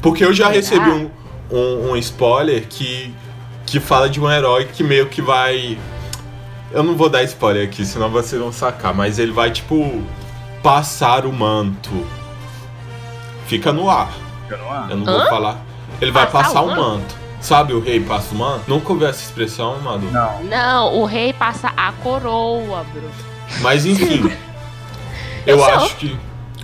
Porque 0.00 0.24
eu 0.24 0.32
já 0.32 0.46
Será? 0.46 0.56
recebi 0.56 0.90
um, 0.90 1.10
um, 1.50 1.90
um 1.90 1.96
spoiler 1.96 2.66
que, 2.68 3.14
que 3.66 3.78
fala 3.78 4.08
de 4.08 4.18
um 4.20 4.30
herói 4.30 4.64
que 4.66 4.82
meio 4.82 5.06
que 5.06 5.20
vai. 5.20 5.78
Eu 6.72 6.82
não 6.82 6.96
vou 6.96 7.08
dar 7.08 7.22
spoiler 7.24 7.66
aqui, 7.66 7.84
senão 7.84 8.08
vocês 8.08 8.40
vão 8.40 8.52
sacar, 8.52 8.94
mas 8.94 9.18
ele 9.18 9.32
vai, 9.32 9.50
tipo, 9.50 10.02
passar 10.62 11.26
o 11.26 11.32
manto. 11.32 11.90
Fica 13.46 13.72
no 13.72 13.90
ar. 13.90 14.12
Eu 14.88 14.96
não 14.96 15.04
vou 15.04 15.14
Hã? 15.20 15.26
falar. 15.28 15.60
Ele 16.00 16.10
vai 16.12 16.26
Passar 16.30 16.44
passar 16.48 16.62
o 16.62 16.66
o 16.66 16.68
manto? 16.68 16.80
manto. 16.80 17.14
Sabe 17.40 17.72
o 17.72 17.80
rei 17.80 18.00
passa 18.00 18.34
o 18.34 18.38
manto? 18.38 18.62
Nunca 18.68 18.92
ouvi 18.92 19.04
essa 19.04 19.22
expressão, 19.22 19.78
Madu. 19.80 20.06
Não. 20.10 20.42
Não, 20.44 20.98
o 20.98 21.04
rei 21.04 21.32
passa 21.32 21.72
a 21.76 21.92
coroa, 21.92 22.84
Bruno. 22.92 23.10
Mas 23.60 23.84
enfim. 23.84 24.30
Eu 25.46 25.64
acho 25.64 25.96
que. 25.96 26.16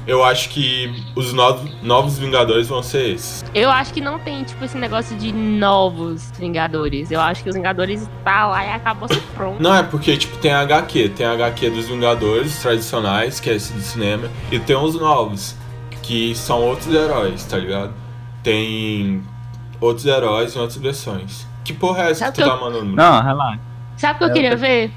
Eu 0.07 0.23
acho 0.23 0.51
que 0.51 1.03
os 1.17 1.33
novos, 1.33 1.69
novos 1.83 2.17
Vingadores 2.17 2.69
vão 2.69 2.81
ser 2.81 3.11
esses. 3.15 3.45
Eu 3.53 3.69
acho 3.69 3.93
que 3.93 4.01
não 4.01 4.21
tem, 4.21 4.45
tipo, 4.45 4.65
esse 4.65 4.79
negócio 4.79 5.17
de 5.17 5.33
novos 5.33 6.31
Vingadores. 6.39 7.11
Eu 7.11 7.21
acho 7.21 7.43
que 7.43 7.49
os 7.51 7.57
Vingadores 7.57 8.09
tá 8.23 8.47
lá 8.47 8.65
e 8.65 8.71
acabou 8.71 9.09
se 9.09 9.19
pronto. 9.35 9.61
Não, 9.61 9.75
é 9.75 9.83
porque, 9.83 10.17
tipo, 10.17 10.37
tem 10.39 10.53
a 10.53 10.61
HQ. 10.61 11.09
Tem 11.09 11.27
a 11.27 11.33
HQ 11.33 11.71
dos 11.71 11.89
Vingadores 11.89 12.57
tradicionais, 12.63 13.41
que 13.41 13.51
é 13.51 13.55
esse 13.57 13.73
do 13.73 13.81
cinema. 13.81 14.29
E 14.53 14.61
tem 14.61 14.77
os 14.77 14.95
novos, 14.95 15.57
que 16.05 16.37
são 16.37 16.63
outros 16.63 16.95
heróis, 16.95 17.45
tá 17.45 17.59
ligado? 17.59 17.93
Tem 18.45 19.25
outros 19.81 20.07
heróis 20.07 20.55
em 20.55 20.59
outras 20.61 20.79
versões. 20.79 21.49
Que 21.65 21.73
porra 21.73 22.05
é 22.05 22.11
essa 22.13 22.27
Sabe 22.27 22.37
que 22.37 22.43
tu 22.43 22.45
que 22.45 22.51
tá 22.51 22.57
eu- 22.57 22.61
mandando? 22.71 22.95
Não, 22.95 23.23
relaxa. 23.25 23.61
Sabe 23.97 24.15
o 24.15 24.19
que 24.19 24.25
eu 24.25 24.29
É, 24.29 24.33
queria 24.33 24.57
ver? 24.57 24.93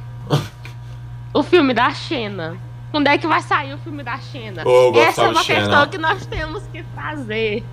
O 1.34 1.42
filme 1.42 1.74
da 1.74 1.90
Xena. 1.92 2.58
Quando 2.92 3.08
é 3.08 3.18
que 3.18 3.28
vai 3.28 3.42
sair 3.42 3.74
o 3.74 3.78
filme 3.80 4.04
da 4.04 4.18
Xena? 4.18 4.64
Eu 4.64 4.94
Essa 5.00 5.24
é 5.24 5.30
uma 5.30 5.44
questão 5.44 5.88
que 5.88 5.98
nós 5.98 6.26
temos 6.26 6.64
que 6.72 6.84
fazer. 6.96 7.64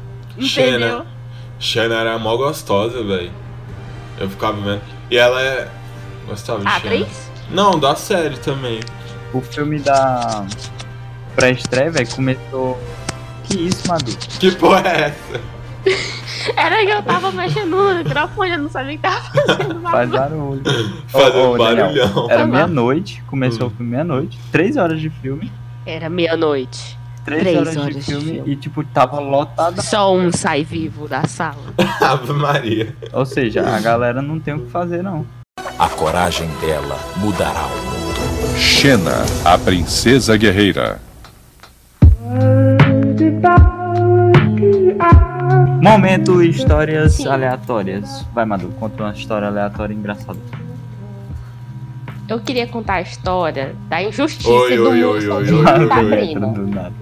Xena. 0.41 0.77
Entendeu? 0.77 1.07
Xena 1.59 1.95
era 1.97 2.19
mó 2.19 2.37
gostosa, 2.37 3.03
velho. 3.03 3.33
Eu 4.19 4.29
ficava 4.29 4.61
vendo. 4.61 4.83
E 5.11 5.17
ela 5.17 5.41
é. 5.43 5.69
Gostava 6.27 6.61
de 6.61 6.67
A 6.69 6.81
Xena. 6.81 6.95
atriz? 6.95 7.31
Não, 7.51 7.79
da 7.79 7.95
série 7.95 8.37
também. 8.39 8.81
O 9.33 9.41
filme 9.41 9.79
da 9.79 10.45
pré-estreia, 11.35 11.91
velho, 11.91 12.09
começou. 12.11 12.79
Que 13.45 13.69
isso, 13.69 13.87
Madu? 13.89 14.17
Que 14.41 14.51
porra 14.53 14.83
é 14.89 15.01
essa? 15.09 15.41
Era 16.57 16.85
que 16.85 16.91
eu 16.91 17.03
tava 17.03 17.33
mexendo 17.33 17.71
no 17.76 17.95
microfone, 17.97 18.50
eu 18.53 18.59
não 18.59 18.71
sabia 18.71 18.93
que 18.97 18.99
tava 19.03 19.21
fazendo 19.21 19.81
Faz 19.81 20.11
barulho. 20.11 20.61
barulho. 20.62 20.93
Fazendo 21.09 21.59
Daniel, 21.59 21.87
barulhão. 21.87 22.31
Era 22.31 22.47
meia-noite, 22.47 23.23
começou 23.26 23.67
Hum. 23.69 23.71
o 23.73 23.76
filme 23.76 23.91
meia-noite, 23.93 24.38
três 24.53 24.76
horas 24.76 25.00
de 25.00 25.09
filme, 25.11 25.50
Era 25.87 26.09
meia-noite. 26.09 26.97
três, 27.25 27.43
Três 27.43 27.57
horas, 27.59 27.76
horas 27.76 27.95
de 27.95 28.00
de 28.00 28.07
filme, 28.07 28.25
filme. 28.35 28.53
e 28.53 28.57
tipo, 28.57 28.85
tava 28.85 29.19
lotada. 29.19 29.83
Só 29.83 30.15
um 30.15 30.31
sai 30.33 30.62
vivo 30.65 31.09
da 31.09 31.25
sala. 31.25 31.57
Ave 32.00 32.33
Maria. 32.33 32.95
Ou 33.12 33.26
seja, 33.26 33.62
a 33.69 33.81
galera 33.81 34.21
não 34.23 34.38
tem 34.38 34.55
o 34.55 34.61
que 34.61 34.71
fazer, 34.71 35.03
não. 35.03 35.26
A 35.79 35.88
coragem 35.88 36.49
dela 36.61 36.97
mudará 37.17 37.62
o 37.65 37.69
mundo. 37.91 38.57
Xena, 38.59 39.25
a 39.45 39.59
princesa 39.59 40.37
guerreira. 40.37 41.00
Momento 45.81 46.43
histórias 46.43 47.15
Sim. 47.15 47.29
aleatórias. 47.29 48.25
Vai, 48.35 48.45
Madu, 48.45 48.69
conta 48.79 49.05
uma 49.05 49.12
história 49.12 49.49
aleatória 49.49 49.95
engraçada. 49.95 50.38
Eu 52.29 52.41
queria 52.41 52.67
contar 52.67 52.95
a 52.95 53.03
história 53.03 53.76
da 53.88 54.03
injustiça 54.03 54.50
Oi, 54.50 54.76
do 54.76 54.88
oi, 54.88 54.95
mundo 55.00 55.09
oi, 55.11 55.15
oi, 55.15 55.21
sobre 55.21 55.53
oi, 55.53 55.65
oi. 55.65 56.35
Do 56.35 56.67
nada. 56.67 56.93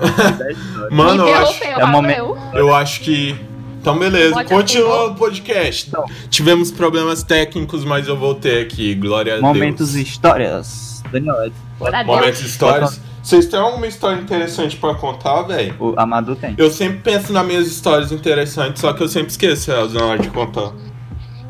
Mano, 0.90 1.26
eu 1.28 1.34
acho, 1.36 1.64
é 1.64 1.86
momento- 1.86 2.38
eu 2.54 2.74
acho 2.74 3.00
que. 3.00 3.36
Então, 3.80 3.98
beleza. 3.98 4.34
Pode 4.34 4.48
Continua 4.50 5.06
o 5.06 5.14
podcast. 5.14 5.88
Então. 5.88 6.04
Tivemos 6.28 6.70
problemas 6.70 7.22
técnicos, 7.22 7.82
mas 7.84 8.08
eu 8.08 8.16
voltei 8.16 8.60
aqui. 8.62 8.94
Glória 8.94 9.36
a 9.38 9.40
Momentos 9.40 9.94
Deus. 9.94 10.06
histórias. 10.06 11.02
Daniel, 11.10 11.34
é-. 11.42 12.04
Momentos 12.04 12.40
histórias. 12.42 13.00
Vocês 13.22 13.46
têm 13.46 13.60
alguma 13.60 13.86
história 13.86 14.20
interessante 14.20 14.76
pra 14.76 14.94
contar, 14.94 15.42
velho? 15.42 15.74
o 15.78 15.94
a 15.96 16.06
Madu 16.06 16.34
tem. 16.36 16.54
Eu 16.56 16.70
sempre 16.70 16.98
penso 17.00 17.32
nas 17.32 17.46
minhas 17.46 17.66
histórias 17.66 18.10
interessantes, 18.12 18.80
só 18.80 18.92
que 18.92 19.02
eu 19.02 19.08
sempre 19.08 19.30
esqueço 19.30 19.70
elas 19.70 19.92
na 19.92 20.04
hora 20.04 20.18
de 20.18 20.30
contar. 20.30 20.72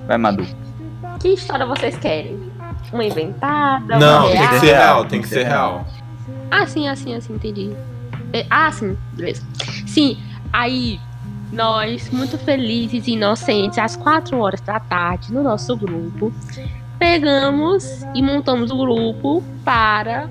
Vai, 0.07 0.19
Madu. 0.19 0.47
Que 1.21 1.29
história 1.29 1.67
vocês 1.67 1.97
querem? 1.97 2.39
Uma 2.93 3.05
inventada? 3.05 3.99
Não, 3.99 4.27
uma 4.27 4.37
tem 4.37 4.49
que 4.49 4.59
ser 4.59 4.67
real, 4.67 5.05
tem 5.05 5.23
que 5.23 5.29
ser 5.29 5.45
real. 5.45 5.87
Ah, 6.51 6.67
sim, 6.67 6.89
assim, 6.89 7.15
assim, 7.15 7.35
entendi. 7.35 7.71
É, 8.33 8.45
Ah, 8.51 8.73
sim, 8.73 8.97
beleza. 9.15 9.43
Sim, 9.87 10.19
Aí, 10.53 11.01
nós, 11.53 12.11
muito 12.11 12.37
felizes 12.39 13.07
e 13.07 13.13
inocentes, 13.13 13.79
às 13.79 13.97
4 13.97 14.37
horas 14.39 14.61
da 14.61 14.81
tarde, 14.81 15.33
no 15.33 15.43
nosso 15.43 15.77
grupo, 15.77 16.33
pegamos 16.99 18.03
e 18.15 18.23
montamos 18.23 18.71
o 18.71 18.77
grupo 18.77 19.43
para 19.65 20.29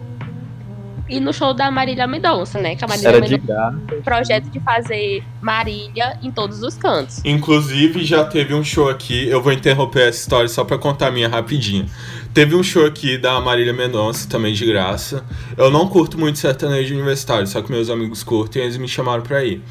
ir 1.10 1.20
no 1.20 1.34
show 1.34 1.54
da 1.54 1.72
Marília 1.72 2.08
Mendonça, 2.08 2.60
né? 2.60 2.75
Que 2.75 2.86
a 2.86 2.88
Marília 2.88 3.10
Era 3.10 3.20
Mendonça 3.22 3.82
tem 3.88 3.98
um 3.98 4.01
projeto 4.01 4.50
de 4.50 4.60
fazer 4.60 5.24
Marília 5.42 6.18
em 6.22 6.32
todos 6.32 6.62
os 6.62 6.75
cantos. 6.75 7.22
Inclusive, 7.25 8.04
já 8.04 8.24
teve 8.24 8.54
um 8.54 8.63
show 8.63 8.89
aqui. 8.89 9.28
Eu 9.28 9.42
vou 9.42 9.51
interromper 9.51 10.10
essa 10.10 10.20
história 10.20 10.48
só 10.48 10.63
pra 10.63 10.78
contar 10.78 11.08
a 11.08 11.12
minha 11.12 11.28
rapidinho. 11.28 11.86
Teve 12.34 12.56
um 12.56 12.62
show 12.62 12.86
aqui 12.86 13.18
da 13.18 13.42
Marília 13.42 13.74
Mendonça, 13.74 14.30
também 14.30 14.54
de 14.54 14.66
graça. 14.66 15.25
Eu 15.58 15.72
não 15.72 15.88
curto 15.88 16.18
muito 16.18 16.38
sertanejo 16.38 16.94
universitário, 16.94 17.48
só 17.48 17.62
que 17.62 17.72
meus 17.72 17.89
amigos 17.89 18.24
curtem 18.24 18.62
e 18.62 18.66
eles 18.66 18.78
me 18.78 18.88
chamaram 18.88 19.24
pra 19.24 19.44
ir. 19.44 19.63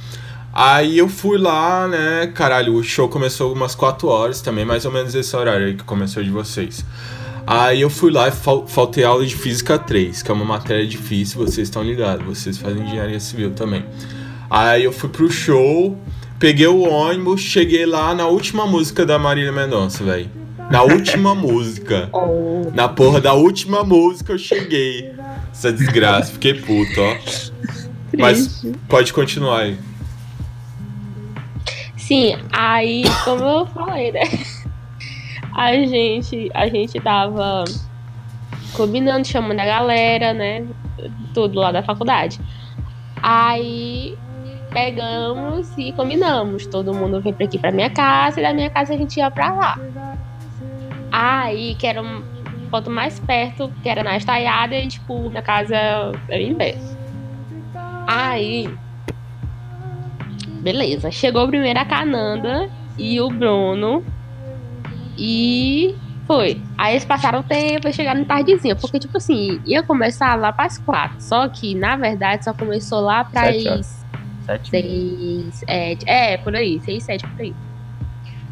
Aí 0.52 0.98
eu 0.98 1.08
fui 1.08 1.38
lá, 1.38 1.86
né? 1.86 2.32
Caralho, 2.34 2.74
o 2.74 2.82
show 2.82 3.08
começou 3.08 3.52
umas 3.52 3.76
4 3.76 4.08
horas 4.08 4.40
também, 4.40 4.64
mais 4.64 4.84
ou 4.84 4.90
menos 4.90 5.14
esse 5.14 5.36
horário 5.36 5.66
aí 5.66 5.74
que 5.74 5.84
começou 5.84 6.22
de 6.22 6.30
vocês. 6.30 6.84
Aí 7.50 7.80
eu 7.80 7.88
fui 7.88 8.12
lá 8.12 8.28
e 8.28 8.30
fal 8.30 8.66
faltei 8.66 9.04
aula 9.04 9.24
de 9.24 9.34
Física 9.34 9.78
3, 9.78 10.22
que 10.22 10.30
é 10.30 10.34
uma 10.34 10.44
matéria 10.44 10.86
difícil, 10.86 11.38
vocês 11.38 11.66
estão 11.66 11.82
ligados, 11.82 12.22
vocês 12.26 12.58
fazem 12.58 12.82
engenharia 12.82 13.18
civil 13.18 13.52
também. 13.52 13.86
Aí 14.50 14.84
eu 14.84 14.92
fui 14.92 15.08
pro 15.08 15.30
show, 15.30 15.96
peguei 16.38 16.66
o 16.66 16.82
ônibus, 16.82 17.40
cheguei 17.40 17.86
lá 17.86 18.14
na 18.14 18.26
última 18.26 18.66
música 18.66 19.06
da 19.06 19.18
Marília 19.18 19.50
Mendonça, 19.50 20.04
velho. 20.04 20.30
Na 20.70 20.82
última 20.82 21.32
música. 21.34 22.10
Oh. 22.12 22.70
Na 22.74 22.86
porra 22.86 23.18
da 23.18 23.32
última 23.32 23.82
música 23.82 24.34
eu 24.34 24.38
cheguei. 24.38 25.10
Essa 25.50 25.72
desgraça, 25.72 26.32
fiquei 26.32 26.52
puto, 26.52 27.00
ó. 27.00 27.16
Mas 28.18 28.62
pode 28.86 29.10
continuar 29.10 29.60
aí. 29.60 29.78
Sim, 31.96 32.36
aí, 32.52 33.04
como 33.24 33.42
eu 33.42 33.66
falei, 33.68 34.12
né? 34.12 34.24
A 35.58 35.74
gente, 35.74 36.48
a 36.54 36.68
gente 36.68 37.00
tava 37.00 37.64
combinando, 38.74 39.26
chamando 39.26 39.58
a 39.58 39.64
galera, 39.64 40.32
né? 40.32 40.64
Tudo 41.34 41.58
lá 41.58 41.72
da 41.72 41.82
faculdade. 41.82 42.40
Aí 43.20 44.16
pegamos 44.70 45.76
e 45.76 45.90
combinamos. 45.90 46.64
Todo 46.64 46.94
mundo 46.94 47.20
veio 47.20 47.34
pra 47.34 47.46
aqui 47.46 47.58
pra 47.58 47.72
minha 47.72 47.90
casa 47.90 48.38
e 48.38 48.42
da 48.44 48.54
minha 48.54 48.70
casa 48.70 48.94
a 48.94 48.96
gente 48.96 49.16
ia 49.16 49.32
pra 49.32 49.52
lá. 49.52 49.76
Aí, 51.10 51.74
que 51.74 51.88
era 51.88 52.00
um 52.00 52.22
ponto 52.70 52.88
mais 52.88 53.18
perto, 53.18 53.72
que 53.82 53.88
era 53.88 54.04
na 54.04 54.16
estaiada, 54.16 54.76
e 54.76 54.86
tipo, 54.86 55.28
minha 55.28 55.42
casa 55.42 55.74
era 56.28 56.40
em 56.40 56.54
pé. 56.54 56.76
Aí, 58.06 58.72
beleza. 60.60 61.10
Chegou 61.10 61.48
primeiro 61.48 61.80
a 61.80 61.84
Cananda 61.84 62.70
e 62.96 63.20
o 63.20 63.28
Bruno. 63.28 64.04
E 65.18 65.94
foi. 66.26 66.62
Aí 66.78 66.92
eles 66.94 67.04
passaram 67.04 67.40
o 67.40 67.42
tempo 67.42 67.88
e 67.88 67.92
chegaram 67.92 68.24
tardezinha. 68.24 68.76
Porque, 68.76 68.98
tipo 68.98 69.16
assim, 69.18 69.60
ia 69.66 69.82
começar 69.82 70.34
lá 70.36 70.52
pras 70.52 70.78
quatro. 70.78 71.20
Só 71.20 71.48
que, 71.48 71.74
na 71.74 71.96
verdade, 71.96 72.44
só 72.44 72.52
começou 72.54 73.00
lá 73.00 73.24
pras 73.24 73.54
Sete 73.56 73.68
horas. 73.68 74.04
Sete 74.46 74.70
seis, 74.70 75.54
sete. 75.56 76.04
É, 76.08 76.36
por 76.38 76.54
aí, 76.56 76.80
seis, 76.84 77.02
sete, 77.02 77.26
por 77.26 77.40
aí. 77.42 77.54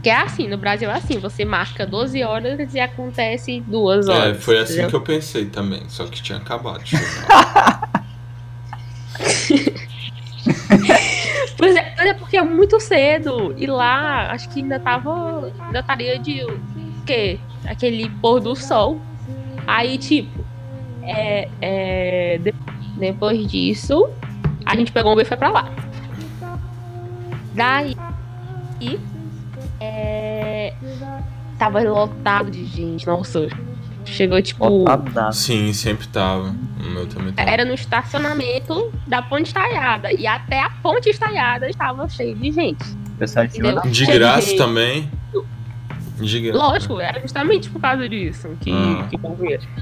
Que 0.02 0.11
é 0.11 0.16
assim, 0.16 0.46
no 0.46 0.58
Brasil 0.58 0.90
é 0.90 0.94
assim, 0.94 1.18
você 1.18 1.44
marca 1.44 1.87
12 1.87 2.23
horas 2.23 2.75
e 2.75 2.78
acontece 2.80 3.61
duas 3.66 4.06
É, 4.08 4.12
horas. 4.12 4.44
foi 4.44 4.58
assim 4.58 4.73
entendeu? 4.75 4.90
que 4.90 4.96
eu 4.96 5.00
pensei 5.00 5.46
também, 5.46 5.82
só 5.88 6.04
que 6.06 6.23
tinha 6.23 6.38
acabado. 6.38 6.85
de 6.85 6.96
Pois 11.66 11.75
é, 11.76 11.94
mas 11.96 12.06
é 12.06 12.14
porque 12.14 12.37
é 12.37 12.42
muito 12.42 12.78
cedo. 12.78 13.52
E 13.58 13.66
lá, 13.66 14.30
acho 14.30 14.49
que 14.50 14.61
ainda 14.61 14.78
tava. 14.78 15.52
Ainda 15.66 15.80
estaria 15.80 16.16
de. 16.16 16.44
O 16.44 16.61
quê? 17.04 17.40
Aquele 17.66 18.08
pôr 18.08 18.38
do 18.40 18.54
sol. 18.54 19.00
Aí, 19.66 19.99
tipo. 19.99 20.44
É, 21.02 21.49
é, 21.61 22.38
de- 22.38 22.54
depois 22.99 23.46
disso, 23.50 24.09
a 24.64 24.76
gente 24.76 24.92
pegou 24.92 25.11
um 25.11 25.14
Uber 25.14 25.24
e 25.26 25.29
foi 25.29 25.37
pra 25.37 25.50
lá. 25.50 25.68
Daí. 27.52 27.96
É, 29.81 30.72
tava 31.59 31.81
lotado 31.81 32.48
de 32.48 32.64
gente. 32.64 33.07
Nossa. 33.09 33.48
Chegou, 34.07 34.40
tipo. 34.40 34.66
Lotado 34.66 35.33
Sim, 35.35 35.73
sempre 35.73 36.07
tava. 36.09 36.55
O 36.81 36.90
meu 36.90 37.07
também 37.07 37.33
tava. 37.33 37.49
Era 37.51 37.64
no 37.64 37.75
estacionamento 37.75 38.92
da 39.07 39.21
ponte 39.23 39.47
estaiada. 39.49 40.12
E 40.12 40.27
até 40.27 40.61
a 40.62 40.71
ponte 40.71 41.09
estaiada 41.11 41.69
estava 41.69 42.09
cheio 42.09 42.35
de 42.37 42.51
gente. 42.53 42.85
Pessoal? 43.19 43.47
De 43.47 43.61
de 43.90 44.07
graça 44.07 44.49
gente. 44.49 44.59
também. 44.59 45.11
De 46.21 46.40
graça. 46.40 46.59
Lógico, 46.59 47.01
era 47.01 47.21
justamente 47.21 47.69
por 47.69 47.81
causa 47.81 48.09
disso 48.09 48.49
que, 48.61 48.71
Ah. 48.73 49.07
que. 49.11 49.19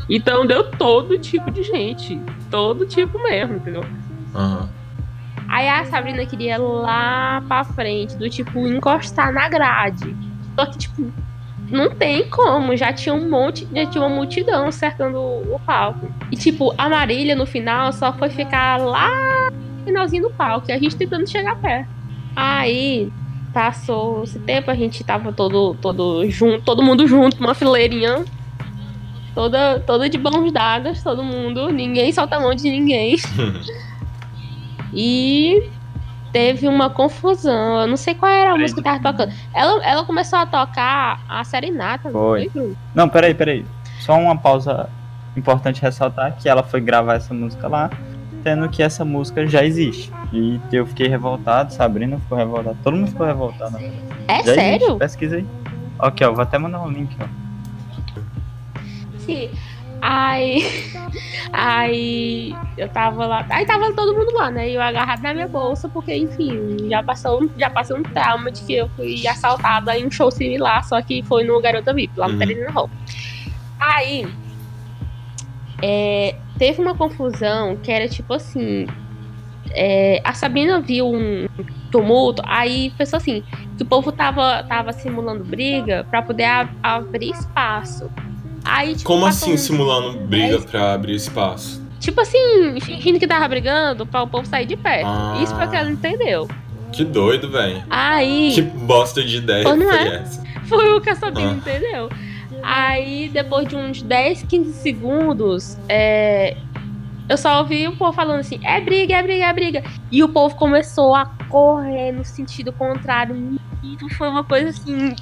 Então 0.09 0.45
deu 0.47 0.71
todo 0.73 1.17
tipo 1.19 1.51
de 1.51 1.63
gente. 1.63 2.21
Todo 2.51 2.87
tipo 2.87 3.23
mesmo, 3.23 3.57
entendeu? 3.57 3.85
Aham. 4.35 4.69
Aí 5.49 5.69
a 5.69 5.85
Sabrina 5.85 6.25
queria 6.27 6.59
lá 6.59 7.43
pra 7.47 7.63
frente, 7.65 8.17
do 8.17 8.29
tipo, 8.29 8.59
encostar 8.67 9.33
na 9.33 9.49
grade. 9.49 10.17
Só 10.57 10.67
que, 10.67 10.79
tipo, 10.79 11.13
não 11.71 11.91
tem 11.91 12.29
como. 12.29 12.77
Já 12.77 12.93
tinha 12.93 13.15
um 13.15 13.29
monte, 13.29 13.67
já 13.73 13.87
tinha 13.87 14.05
uma 14.05 14.15
multidão 14.15 14.71
cercando 14.71 15.19
o 15.19 15.61
palco. 15.65 16.09
E, 16.31 16.37
tipo, 16.37 16.75
a 16.77 16.89
Marília 16.89 17.35
no 17.35 17.47
final 17.47 17.93
só 17.93 18.13
foi 18.13 18.31
ficar 18.31 18.79
lá 18.79 19.51
no 19.51 19.85
finalzinho 19.85 20.25
do 20.25 20.31
palco. 20.31 20.71
E 20.71 20.73
a 20.73 20.79
gente 20.79 20.97
tentando 20.97 21.29
chegar 21.29 21.57
perto. 21.57 21.89
Aí 22.37 23.11
passou 23.53 24.25
esse 24.25 24.39
tempo, 24.41 24.71
a 24.71 24.75
gente 24.75 25.05
tava 25.05 25.33
todo, 25.33 25.75
todo 25.81 26.29
junto, 26.29 26.65
todo 26.65 26.83
mundo 26.83 27.07
junto, 27.07 27.39
uma 27.39 27.55
fileirinha. 27.55 28.25
Toda, 29.35 29.81
toda 29.81 30.09
de 30.09 30.17
mãos 30.17 30.53
dadas, 30.53 31.03
todo 31.03 31.23
mundo. 31.23 31.71
Ninguém 31.71 32.13
solta 32.13 32.37
a 32.37 32.41
mão 32.41 32.55
de 32.55 32.71
ninguém. 32.71 33.17
E 34.97 35.69
teve 36.35 36.67
uma 36.67 36.91
confusão. 36.91 37.83
Eu 37.83 37.87
não 37.87 37.97
sei 37.97 38.13
qual 38.13 38.31
era 38.31 38.55
a 38.55 38.59
música 38.59 38.83
que 38.83 38.85
tava 38.85 39.01
tocando. 39.01 39.33
Ela, 39.55 39.85
ela 39.87 40.05
começou 40.05 40.37
a 40.37 40.45
tocar 40.45 41.25
a 41.29 41.45
serenata, 41.45 42.11
não 42.11 42.21
Foi. 42.21 42.49
Bruno? 42.49 42.77
Não, 42.93 43.09
peraí, 43.09 43.33
peraí. 43.33 43.65
Só 44.01 44.19
uma 44.19 44.37
pausa 44.37 44.91
importante 45.37 45.81
ressaltar 45.81 46.37
que 46.37 46.49
ela 46.49 46.65
foi 46.65 46.81
gravar 46.81 47.15
essa 47.15 47.33
música 47.33 47.69
lá, 47.69 47.89
tendo 48.43 48.69
que 48.69 48.83
essa 48.83 49.05
música 49.05 49.47
já 49.47 49.65
existe. 49.65 50.13
E 50.33 50.61
eu 50.73 50.85
fiquei 50.85 51.07
revoltado, 51.07 51.73
Sabrina 51.73 52.19
ficou 52.19 52.37
revoltada, 52.37 52.77
todo 52.83 52.97
mundo 52.97 53.11
ficou 53.11 53.27
revoltado. 53.27 53.79
É 54.27 54.39
Já 54.39 54.55
sério? 54.55 54.87
Existe, 54.87 54.99
pesquisa 54.99 55.37
aí. 55.37 55.47
Ok, 56.01 56.27
ó, 56.27 56.33
vou 56.33 56.43
até 56.43 56.59
mandar 56.59 56.83
um 56.83 56.91
link, 56.91 57.17
ó. 57.23 57.27
Sim. 59.19 59.51
Aí. 60.07 60.63
Aí 61.53 62.53
eu 62.77 62.89
tava 62.89 63.27
lá. 63.27 63.47
Aí 63.51 63.65
tava 63.65 63.93
todo 63.95 64.15
mundo 64.17 64.33
lá, 64.35 64.51
né? 64.51 64.69
E 64.69 64.75
eu 64.75 64.83
agarrado 64.83 65.23
na 65.23 65.33
minha 65.33 65.49
bolsa, 65.49 65.89
porque, 65.89 66.15
enfim, 66.15 66.89
já 66.89 67.03
passou, 67.03 67.41
já 67.57 67.71
passei 67.71 67.97
um 67.97 68.03
trauma 68.03 68.51
de 68.51 68.65
que 68.67 68.75
eu 68.75 68.89
fui 68.91 69.27
assaltada 69.27 69.97
em 69.97 70.07
um 70.07 70.11
show 70.11 70.31
similar, 70.31 70.85
só 70.85 71.01
que 71.01 71.23
foi 71.25 71.45
no 71.45 71.61
Garota 71.61 71.95
VIP, 71.95 72.19
lá 72.19 72.27
no 72.29 72.35
Uhum. 72.35 72.39
Pereira 72.39 72.71
Hall. 72.73 72.91
Aí. 73.81 74.27
é, 75.83 76.41
teve 76.59 76.81
uma 76.83 76.95
confusão 76.97 77.77
que 77.77 77.91
era 77.91 78.09
tipo 78.09 78.35
assim. 78.35 78.87
é, 79.77 80.21
a 80.25 80.33
Sabrina 80.35 80.81
viu 80.81 81.07
um 81.11 81.47
tumulto, 81.91 82.43
aí 82.47 82.91
pensou 82.99 83.17
assim, 83.19 83.43
que 83.77 83.83
o 83.85 83.87
povo 83.87 84.11
tava, 84.13 84.63
tava 84.65 84.93
simulando 84.93 85.45
briga 85.45 86.05
pra 86.11 86.21
poder 86.23 86.45
a- 86.45 86.69
abrir 86.83 87.31
espaço. 87.31 88.11
Aí, 88.65 88.95
tipo, 88.95 89.05
Como 89.05 89.27
assim 89.27 89.53
uns 89.55 89.61
simulando 89.61 90.19
briga 90.21 90.59
dez- 90.59 90.65
pra 90.65 90.95
abrir 90.95 91.15
espaço? 91.15 91.83
Tipo 92.01 92.21
assim, 92.21 92.79
fingindo 92.81 93.19
que 93.19 93.27
tava 93.27 93.47
brigando 93.49 94.05
pra 94.07 94.23
o 94.23 94.27
povo 94.29 94.47
sair 94.47 94.67
de 94.67 94.77
perto. 94.77 95.07
Ah. 95.07 95.39
Isso 95.43 95.55
foi 95.55 95.67
o 95.67 95.71
que 95.71 95.77
ela 95.77 95.91
entendeu. 95.91 96.49
Que 96.93 97.05
doido, 97.05 97.51
velho. 97.51 97.83
Aí, 97.91 98.53
Que 98.55 98.63
bosta 98.63 99.23
de 99.23 99.37
ideia 99.39 99.65
não 99.75 99.87
foi 99.89 99.99
é? 99.99 100.15
essa? 100.17 100.43
foi 100.69 100.93
o 100.93 101.01
que 101.01 101.11
a 101.11 101.15
Sabrina 101.17 101.51
Ah. 101.51 101.55
entendeu. 101.55 102.09
Aí, 102.63 103.29
depois 103.33 103.67
de 103.69 103.77
uns 103.77 104.01
10, 104.03 104.43
15 104.45 104.73
segundos, 104.75 105.77
é, 105.89 106.57
eu 107.29 107.37
só 107.37 107.59
ouvi 107.59 107.87
o 107.89 107.97
povo 107.97 108.13
falando 108.13 108.41
assim: 108.41 108.59
é 108.63 108.81
briga, 108.81 109.17
é 109.17 109.23
briga, 109.23 109.45
é 109.47 109.53
briga. 109.53 109.85
E 110.11 110.23
o 110.23 110.29
povo 110.29 110.55
começou 110.57 111.15
a 111.15 111.27
correr 111.49 112.13
no 112.13 112.25
sentido 112.25 112.73
contrário. 112.73 113.35
Menino, 113.35 114.09
foi 114.17 114.29
uma 114.29 114.45
coisa 114.45 114.71
assim. 114.71 115.15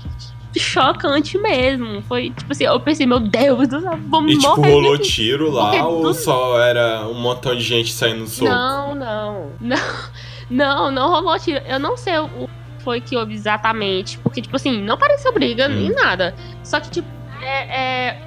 Chocante 0.58 1.38
mesmo. 1.38 2.02
Foi 2.02 2.30
tipo 2.30 2.52
assim, 2.52 2.64
eu 2.64 2.78
pensei, 2.80 3.06
meu 3.06 3.20
Deus 3.20 3.68
do 3.68 3.80
céu, 3.80 3.98
vamos 4.08 4.32
E 4.32 4.38
tipo, 4.38 4.56
morrer. 4.56 4.72
rolou 4.72 4.94
aqui. 4.94 5.04
tiro 5.04 5.50
lá 5.50 5.86
ou 5.86 6.12
só 6.14 6.58
era 6.60 7.06
um 7.08 7.14
montão 7.14 7.54
de 7.54 7.62
gente 7.62 7.92
saindo 7.92 8.20
no 8.20 8.26
soco? 8.26 8.50
Não, 8.50 8.94
não. 8.94 9.50
Não, 9.60 9.76
não, 10.50 10.90
não 10.90 11.08
rolou 11.10 11.38
tiro. 11.38 11.60
Eu 11.66 11.78
não 11.78 11.96
sei 11.96 12.18
o 12.18 12.28
que 12.28 12.84
foi 12.84 13.00
que 13.00 13.16
houve 13.16 13.34
exatamente. 13.34 14.18
Porque, 14.18 14.42
tipo 14.42 14.56
assim, 14.56 14.80
não 14.82 14.98
pareceu 14.98 15.32
briga 15.32 15.66
Hum. 15.68 15.74
nem 15.74 15.90
nada. 15.90 16.34
Só 16.62 16.80
que, 16.80 16.90
tipo, 16.90 17.08
é, 17.40 18.08
é, 18.08 18.22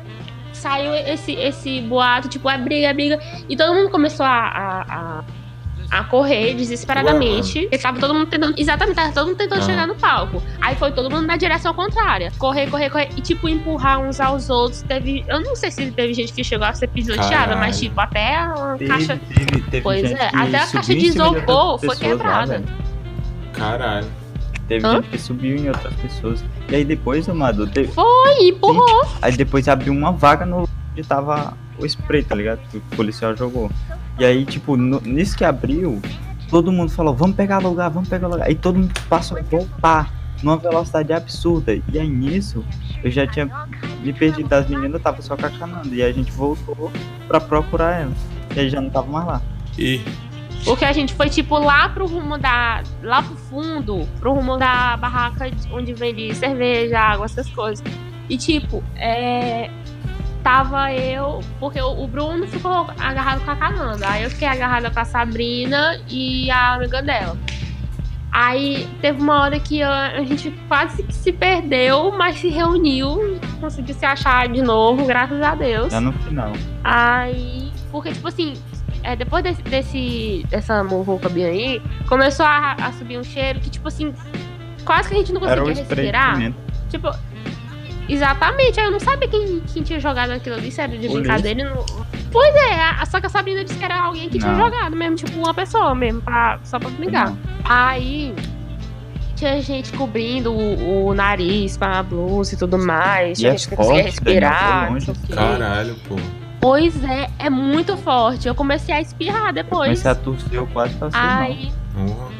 saiu 0.53 0.93
esse, 0.93 1.33
esse 1.33 1.81
boato, 1.81 2.27
tipo, 2.29 2.49
é 2.49 2.57
briga, 2.57 2.87
é 2.87 2.93
briga. 2.93 3.19
E 3.47 3.55
todo 3.55 3.73
mundo 3.73 3.89
começou 3.89 4.25
a, 4.25 4.29
a, 4.29 4.81
a, 4.81 5.23
a 5.99 6.03
correr 6.03 6.53
desesperadamente. 6.55 7.61
Porque 7.61 7.77
tava 7.77 7.99
todo 7.99 8.13
mundo 8.13 8.27
tentando. 8.27 8.53
Exatamente, 8.57 8.95
tava 8.95 9.11
todo 9.13 9.27
mundo 9.27 9.37
tentando 9.37 9.59
Ah. 9.61 9.65
chegar 9.65 9.87
no 9.87 9.95
palco. 9.95 10.41
Aí 10.61 10.75
foi 10.75 10.91
todo 10.91 11.09
mundo 11.09 11.25
na 11.25 11.37
direção 11.37 11.73
contrária. 11.73 12.31
Correr, 12.37 12.67
correr, 12.69 12.89
correr. 12.89 13.09
E, 13.15 13.21
tipo, 13.21 13.47
empurrar 13.49 13.99
uns 13.99 14.19
aos 14.19 14.49
outros. 14.49 14.81
Teve. 14.81 15.23
Eu 15.27 15.41
não 15.41 15.55
sei 15.55 15.71
se 15.71 15.91
teve 15.91 16.13
gente 16.13 16.33
que 16.33 16.43
chegou 16.43 16.65
a 16.67 16.73
ser 16.73 16.87
pisoteada, 16.87 17.55
mas, 17.55 17.79
tipo, 17.79 17.99
até 17.99 18.35
a 18.35 18.75
Teve, 18.77 18.87
caixa. 18.91 19.19
teve, 19.33 19.61
teve 19.63 19.81
Pois 19.81 20.03
é, 20.11 20.29
até 20.33 20.57
a 20.57 20.67
caixa 20.67 20.93
de 20.95 21.05
isopor 21.07 21.79
foi 21.79 21.87
lá, 21.89 21.95
quebrada. 21.95 22.59
velho. 22.59 22.65
Caralho. 23.53 24.07
Teve 24.67 24.85
Hã? 24.85 24.95
gente 24.95 25.09
que 25.09 25.17
subiu 25.19 25.55
em 25.55 25.67
outras 25.67 25.93
pessoas. 25.95 26.43
E 26.69 26.75
aí 26.75 26.83
depois, 26.83 27.29
Amado, 27.29 27.67
teve... 27.67 27.91
Foi, 27.91 28.47
empurrou. 28.49 29.07
aí 29.21 29.31
depois 29.37 29.67
abriu 29.67 29.93
uma 29.93 30.11
vaga 30.11 30.45
no 30.45 30.67
onde 30.91 31.03
tava 31.07 31.53
o 31.77 31.85
spray, 31.85 32.23
tá 32.23 32.33
ligado? 32.33 32.59
Que 32.71 32.77
o 32.77 32.81
policial 32.95 33.35
jogou. 33.35 33.69
E 34.19 34.25
aí, 34.25 34.45
tipo, 34.45 34.77
no- 34.77 35.01
nisso 35.01 35.37
que 35.37 35.43
abriu, 35.43 36.01
todo 36.49 36.71
mundo 36.71 36.91
falou, 36.91 37.13
vamos 37.13 37.35
pegar 37.35 37.57
lugar, 37.59 37.89
vamos 37.89 38.07
pegar 38.09 38.27
lugar. 38.27 38.47
Aí 38.47 38.55
todo 38.55 38.77
mundo 38.79 38.93
passou 39.09 39.37
a 39.37 39.41
voltar 39.41 40.13
numa 40.43 40.57
velocidade 40.57 41.11
absurda. 41.13 41.73
E 41.91 41.99
aí 41.99 42.07
nisso, 42.07 42.63
eu 43.03 43.11
já 43.11 43.25
tinha 43.27 43.49
me 44.01 44.13
perdido 44.13 44.47
das 44.47 44.67
meninas, 44.69 44.93
eu 44.93 44.99
tava 44.99 45.21
só 45.21 45.35
cacanando. 45.35 45.93
E 45.93 46.01
a 46.01 46.11
gente 46.11 46.31
voltou 46.31 46.91
pra 47.27 47.39
procurar 47.41 48.01
elas. 48.01 48.17
E 48.55 48.59
aí 48.61 48.69
já 48.69 48.79
não 48.79 48.89
tava 48.89 49.07
mais 49.11 49.25
lá. 49.27 49.41
E 49.77 50.01
Porque 50.63 50.85
a 50.85 50.93
gente 50.93 51.13
foi, 51.13 51.29
tipo, 51.29 51.57
lá 51.59 51.89
pro 51.89 52.07
rumo 52.07 52.37
da. 52.37 52.81
Lá 53.03 53.21
pro 53.21 53.35
fundo, 53.35 54.07
pro 54.19 54.33
rumo 54.33 54.57
da 54.57 54.95
barraca 54.97 55.51
de- 55.51 55.71
onde 55.71 55.93
vende 55.93 56.33
cerveja, 56.33 56.97
água, 56.99 57.25
essas 57.25 57.47
coisas. 57.49 57.83
E, 58.29 58.37
tipo, 58.37 58.83
é. 58.95 59.69
Tava 60.45 60.93
eu. 60.93 61.39
Porque 61.59 61.81
o 61.81 62.05
Bruno 62.05 62.47
ficou 62.47 62.87
agarrado 62.99 63.43
com 63.43 63.49
a 63.49 63.55
Cananda. 63.55 64.07
Aí 64.07 64.25
eu 64.25 64.29
fiquei 64.29 64.47
agarrada 64.47 64.91
com 64.91 64.99
a 64.99 65.03
Sabrina 65.03 65.99
e 66.07 66.51
a 66.51 66.75
amiga 66.75 67.01
dela. 67.01 67.35
Aí 68.31 68.87
teve 69.01 69.19
uma 69.19 69.41
hora 69.41 69.59
que 69.59 69.81
a, 69.81 70.17
a 70.17 70.23
gente 70.23 70.51
quase 70.67 71.01
que 71.01 71.13
se 71.15 71.33
perdeu, 71.33 72.11
mas 72.11 72.37
se 72.37 72.49
reuniu, 72.49 73.39
conseguiu 73.59 73.95
se 73.95 74.05
achar 74.05 74.47
de 74.47 74.61
novo, 74.61 75.03
graças 75.05 75.41
a 75.41 75.55
Deus. 75.55 75.91
Já 75.91 75.99
no 75.99 76.13
final. 76.13 76.51
Aí, 76.83 77.71
porque, 77.91 78.11
tipo 78.11 78.27
assim, 78.27 78.53
é, 79.01 79.15
depois 79.15 79.43
desse, 79.43 79.63
desse, 79.63 80.45
dessa 80.47 80.83
muvuca 80.83 81.27
bem 81.27 81.45
aí, 81.45 81.81
começou 82.07 82.45
a, 82.45 82.73
a 82.73 82.91
subir 82.91 83.17
um 83.17 83.23
cheiro 83.23 83.59
que, 83.61 83.69
tipo 83.71 83.87
assim, 83.87 84.13
quase 84.85 85.09
que 85.09 85.15
a 85.15 85.17
gente 85.17 85.33
não 85.33 85.41
conseguia 85.41 85.73
de 85.73 85.81
respirar. 85.81 86.53
Tipo, 86.89 87.09
exatamente, 88.07 88.79
aí 88.79 88.85
eu 88.87 88.91
não 88.91 88.99
sabia 88.99 89.27
quem, 89.27 89.61
quem 89.73 89.83
tinha 89.83 89.99
jogado 89.99 90.31
aquilo 90.31 90.55
ali, 90.55 90.71
sério, 90.71 90.97
de 90.97 91.07
brincadeira. 91.09 91.63
Não... 91.73 91.85
Pois 92.31 92.53
é, 92.55 92.81
a- 92.81 93.05
só 93.05 93.19
que 93.19 93.25
a 93.27 93.29
Sabrina 93.29 93.63
disse 93.63 93.77
que 93.79 93.85
era 93.85 94.01
alguém 94.03 94.27
que 94.29 94.37
tinha 94.39 94.51
Não. 94.51 94.59
jogado 94.65 94.95
mesmo, 94.95 95.15
tipo, 95.15 95.37
uma 95.39 95.53
pessoa 95.53 95.95
mesmo, 95.95 96.21
pra, 96.21 96.59
só 96.63 96.77
pra 96.77 96.89
brincar. 96.89 97.29
Não. 97.29 97.37
Aí 97.63 98.33
tinha 99.35 99.61
gente 99.61 99.91
cobrindo 99.93 100.51
o, 100.51 101.07
o 101.07 101.13
nariz 101.13 101.77
com 101.77 101.85
a 101.85 102.03
blusa 102.03 102.55
e 102.55 102.57
tudo 102.57 102.77
mais. 102.77 103.37
E 103.37 103.41
Tinha 103.41 103.53
é 103.53 103.57
gente 103.57 103.69
que 103.69 103.75
conseguia 103.75 104.03
velho, 104.03 104.11
respirar. 104.11 104.89
caralho, 105.33 105.95
pô. 106.07 106.15
Pois 106.59 107.03
é, 107.03 107.29
é 107.39 107.49
muito 107.49 107.95
forte. 107.97 108.47
Eu 108.47 108.55
comecei 108.55 108.93
a 108.95 108.99
espirrar 109.01 109.53
depois. 109.53 109.87
Comecei 110.03 110.11
a 110.11 110.15
tossir, 110.15 110.53
eu 110.53 110.67
quase 110.67 110.93
passei 110.95 111.19
mal. 111.21 111.41
Aí, 111.41 111.71
Porra. 111.93 112.31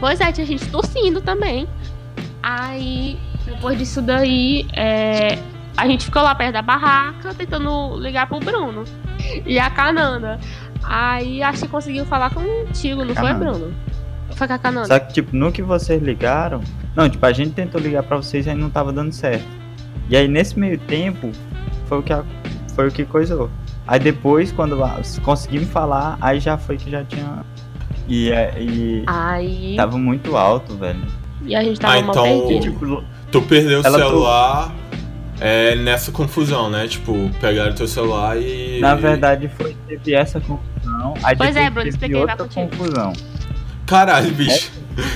pois 0.00 0.20
é, 0.20 0.32
tinha 0.32 0.46
gente 0.46 0.66
tossindo 0.68 1.20
também. 1.20 1.66
Aí, 2.42 3.18
depois 3.50 3.78
disso 3.78 4.00
daí, 4.02 4.66
é, 4.72 5.38
a 5.76 5.86
gente 5.86 6.04
ficou 6.06 6.22
lá 6.22 6.34
perto 6.34 6.52
da 6.54 6.62
barraca 6.62 7.34
tentando 7.34 7.96
ligar 7.98 8.26
pro 8.26 8.38
Bruno. 8.40 8.84
E 9.46 9.58
a 9.58 9.70
Cananda. 9.70 10.38
Aí 10.82 11.42
acho 11.42 11.62
que 11.62 11.68
conseguiu 11.68 12.04
falar 12.06 12.30
contigo, 12.30 13.04
não 13.04 13.14
foi, 13.14 13.28
Cananda. 13.32 13.44
Bruno? 13.58 13.74
Foi 14.34 14.46
com 14.48 14.54
a 14.54 14.58
Cananda. 14.58 14.86
Só 14.86 14.98
que, 14.98 15.12
tipo, 15.12 15.36
no 15.36 15.52
que 15.52 15.62
vocês 15.62 16.02
ligaram. 16.02 16.60
Não, 16.96 17.08
tipo, 17.08 17.24
a 17.26 17.32
gente 17.32 17.50
tentou 17.52 17.80
ligar 17.80 18.02
pra 18.02 18.16
vocês 18.16 18.46
e 18.46 18.50
aí 18.50 18.56
não 18.56 18.70
tava 18.70 18.92
dando 18.92 19.12
certo. 19.12 19.44
E 20.08 20.16
aí, 20.16 20.26
nesse 20.26 20.58
meio 20.58 20.78
tempo, 20.78 21.30
foi 21.86 21.98
o 21.98 22.02
que, 22.02 22.12
a- 22.12 22.24
foi 22.74 22.88
o 22.88 22.90
que 22.90 23.04
coisou. 23.04 23.50
Aí 23.86 23.98
depois, 24.00 24.50
quando 24.52 24.76
conseguimos 25.22 25.68
falar, 25.68 26.16
aí 26.20 26.40
já 26.40 26.56
foi 26.56 26.76
que 26.76 26.90
já 26.90 27.04
tinha. 27.04 27.44
E, 28.08 28.30
e 28.58 29.04
Aí. 29.06 29.74
tava 29.76 29.96
muito 29.98 30.36
alto, 30.36 30.76
velho. 30.76 31.00
E 31.44 31.54
a 31.54 31.62
gente 31.62 31.78
tava 31.78 31.94
Ah, 31.98 32.02
mal 32.02 32.10
então- 32.10 32.48
perdido. 32.48 33.04
Tu 33.30 33.42
perdeu 33.42 33.80
o 33.80 33.86
Ela 33.86 33.98
celular 33.98 34.74
é, 35.40 35.74
nessa 35.76 36.10
confusão, 36.10 36.68
né? 36.70 36.86
Tipo, 36.88 37.30
pegaram 37.40 37.72
teu 37.74 37.86
celular 37.88 38.36
e. 38.40 38.78
na 38.80 38.94
verdade, 38.94 39.50
foi 39.56 39.76
teve 39.88 40.14
essa 40.14 40.40
confusão. 40.40 41.14
Aí 41.22 41.36
Pois 41.36 41.54
é, 41.56 41.70
Bruno, 41.70 41.88
expliquei, 41.88 42.18
outra 42.20 42.36
contigo. 42.36 42.68
confusão. 42.76 43.12
Caralho, 43.86 44.30
bicho. 44.32 44.70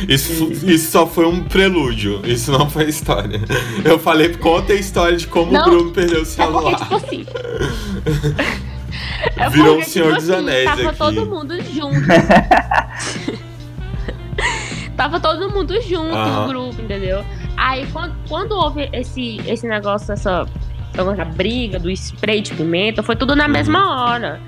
Isso, 0.09 0.51
isso 0.67 0.91
só 0.91 1.07
foi 1.07 1.27
um 1.27 1.45
prelúdio. 1.45 2.21
Isso 2.25 2.51
não 2.51 2.69
foi 2.71 2.89
história. 2.89 3.41
Eu 3.85 3.99
falei, 3.99 4.35
conta 4.37 4.73
a 4.73 4.77
história 4.77 5.17
de 5.17 5.27
como 5.27 5.53
Não, 5.53 5.61
o 5.61 5.65
Bruno 5.65 5.91
perdeu 5.93 6.21
o 6.21 6.23
É 6.23 6.25
porque, 6.25 6.43
celular. 6.43 6.77
tipo 6.77 6.95
assim. 6.97 7.27
É 9.37 9.51
Virou 9.51 9.75
porque, 9.77 9.89
um 9.89 9.91
Senhor 9.91 10.07
tipo 10.11 10.21
dos 10.21 10.31
assim, 10.31 10.43
Anéis 10.43 10.65
Tava 10.65 10.89
aqui. 10.89 10.99
todo 10.99 11.27
mundo 11.27 11.55
junto. 11.65 12.01
tava 14.97 15.21
todo 15.21 15.51
mundo 15.51 15.81
junto 15.81 16.15
no 16.17 16.49
grupo, 16.49 16.81
entendeu? 16.81 17.25
Aí 17.57 17.87
quando, 17.93 18.15
quando 18.29 18.53
houve 18.53 18.89
esse, 18.93 19.39
esse 19.47 19.67
negócio, 19.67 20.13
essa, 20.13 20.47
essa 20.93 21.25
briga 21.25 21.79
do 21.79 21.91
spray 21.91 22.41
de 22.41 22.53
pimenta, 22.55 23.03
foi 23.03 23.17
tudo 23.17 23.35
na 23.37 23.45
Uhum. 23.47 23.51
mesma 23.53 24.05
hora. 24.05 24.41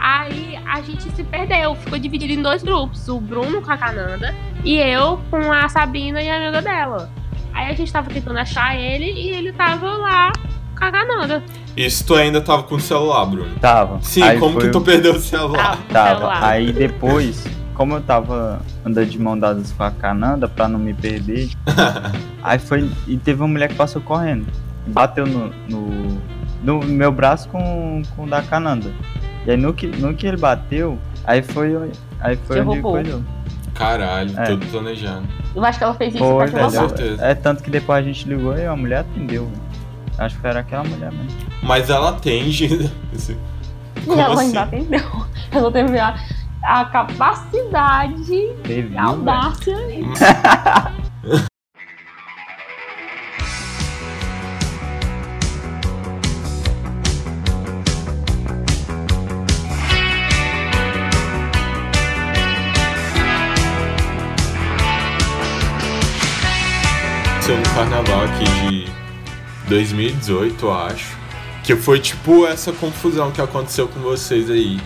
Aí 0.00 0.58
a 0.66 0.80
gente 0.80 1.02
se 1.10 1.22
perdeu, 1.24 1.74
ficou 1.76 1.98
dividido 1.98 2.32
em 2.32 2.42
dois 2.42 2.62
grupos, 2.62 3.08
o 3.08 3.20
Bruno 3.20 3.62
com 3.62 3.70
a 3.70 3.76
Cananda 3.76 4.34
e 4.64 4.76
eu 4.78 5.20
com 5.30 5.52
a 5.52 5.68
Sabrina 5.68 6.20
e 6.20 6.28
a 6.28 6.36
amiga 6.36 6.60
dela. 6.62 7.10
Aí 7.54 7.70
a 7.70 7.74
gente 7.74 7.92
tava 7.92 8.08
tentando 8.10 8.38
achar 8.38 8.74
ele 8.76 9.04
e 9.12 9.28
ele 9.30 9.52
tava 9.52 9.86
lá 9.98 10.32
com 10.76 10.84
a 10.84 10.90
Cananda. 10.90 11.42
Isso 11.76 12.04
tu 12.06 12.14
ainda 12.14 12.40
tava 12.40 12.64
com 12.64 12.74
o 12.74 12.80
celular, 12.80 13.24
Bruno. 13.26 13.54
Tava. 13.60 14.00
Sim, 14.02 14.22
Aí 14.22 14.38
como 14.38 14.58
que 14.58 14.66
o- 14.66 14.72
tu 14.72 14.80
perdeu 14.80 15.14
o 15.14 15.20
celular? 15.20 15.78
Tava. 15.90 16.16
celular. 16.16 16.44
Aí 16.44 16.72
depois, 16.72 17.44
como 17.74 17.94
eu 17.94 18.00
tava 18.02 18.60
andando 18.84 19.06
de 19.08 19.18
mão 19.18 19.38
dadas 19.38 19.72
com 19.72 19.82
a 19.82 19.90
Cananda 19.90 20.48
pra 20.48 20.68
não 20.68 20.78
me 20.78 20.92
perder, 20.94 21.50
aí 22.42 22.58
foi. 22.58 22.90
E 23.06 23.16
teve 23.16 23.40
uma 23.42 23.48
mulher 23.48 23.68
que 23.68 23.74
passou 23.74 24.00
correndo. 24.02 24.46
Bateu 24.86 25.26
no, 25.26 25.48
no, 25.68 26.18
no 26.62 26.84
meu 26.86 27.12
braço 27.12 27.48
com, 27.48 28.02
com 28.16 28.24
o 28.24 28.28
da 28.28 28.42
Cananda. 28.42 28.90
E 29.46 29.50
aí 29.50 29.56
no 29.56 29.72
que, 29.72 29.86
no 29.86 30.14
que 30.14 30.26
ele 30.26 30.36
bateu, 30.36 30.98
aí 31.24 31.42
foi. 31.42 31.74
Aí 32.20 32.36
foi 32.36 32.60
onde 32.60 32.68
Derrubou. 32.70 32.92
coisou. 32.92 33.22
Caralho, 33.74 34.38
É. 34.38 34.44
tudo 34.44 34.66
planejado. 34.66 35.26
Eu 35.54 35.64
acho 35.64 35.78
que 35.78 35.84
ela 35.84 35.94
fez 35.94 36.14
isso 36.14 36.22
Foi, 36.24 36.36
pra 36.36 36.46
te 36.46 36.52
velho. 36.52 36.64
Com 36.88 36.88
certeza. 36.96 37.24
É 37.24 37.34
tanto 37.34 37.62
que 37.62 37.70
depois 37.70 37.98
a 37.98 38.02
gente 38.02 38.28
ligou 38.28 38.56
e 38.56 38.64
a 38.66 38.76
mulher 38.76 39.00
atendeu. 39.00 39.46
velho. 39.46 39.60
Acho 40.18 40.38
que 40.38 40.46
era 40.46 40.60
aquela 40.60 40.84
mulher 40.84 41.10
mesmo. 41.10 41.30
Mas 41.62 41.88
ela 41.90 42.10
atende. 42.10 42.68
Como 44.06 44.20
ela 44.20 44.34
assim? 44.34 44.46
ainda 44.46 44.62
atendeu. 44.62 45.00
Ela 45.52 45.70
teve 45.70 45.98
a, 45.98 46.14
a 46.62 46.84
capacidade, 46.84 48.54
Teve, 48.62 48.96
a 48.96 49.04
audácia. 49.04 49.76
No 67.48 67.74
carnaval 67.74 68.24
aqui 68.24 68.44
de 68.44 69.68
2018, 69.68 70.64
eu 70.64 70.72
acho. 70.72 71.18
Que 71.62 71.76
foi 71.76 72.00
tipo 72.00 72.46
essa 72.46 72.72
confusão 72.72 73.30
que 73.30 73.40
aconteceu 73.42 73.86
com 73.86 74.00
vocês 74.00 74.48
aí. 74.50 74.80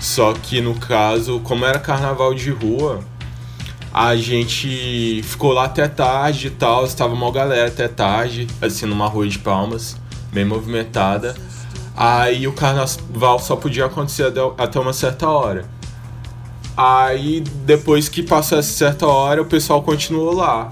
Só 0.00 0.32
que 0.32 0.60
no 0.60 0.74
caso, 0.74 1.40
como 1.40 1.64
era 1.64 1.78
carnaval 1.78 2.32
de 2.34 2.50
rua, 2.50 3.00
a 3.92 4.14
gente 4.16 5.20
ficou 5.24 5.52
lá 5.52 5.64
até 5.64 5.88
tarde 5.88 6.46
e 6.46 6.50
tal. 6.50 6.84
Estava 6.84 7.14
uma 7.14 7.30
galera 7.32 7.68
até 7.68 7.88
tarde, 7.88 8.46
assim, 8.62 8.86
numa 8.86 9.06
rua 9.08 9.26
de 9.26 9.38
palmas, 9.38 9.96
bem 10.32 10.44
movimentada. 10.44 11.34
Aí 11.96 12.46
o 12.46 12.52
carnaval 12.52 13.40
só 13.40 13.56
podia 13.56 13.86
acontecer 13.86 14.32
até- 14.56 14.78
uma 14.78 14.92
certa 14.92 15.28
hora. 15.28 15.64
Aí 16.76 17.40
depois 17.64 18.08
que 18.08 18.22
passou 18.22 18.56
essa 18.56 18.70
certa 18.70 19.04
hora, 19.06 19.42
o 19.42 19.46
pessoal 19.46 19.82
continuou 19.82 20.32
lá. 20.32 20.68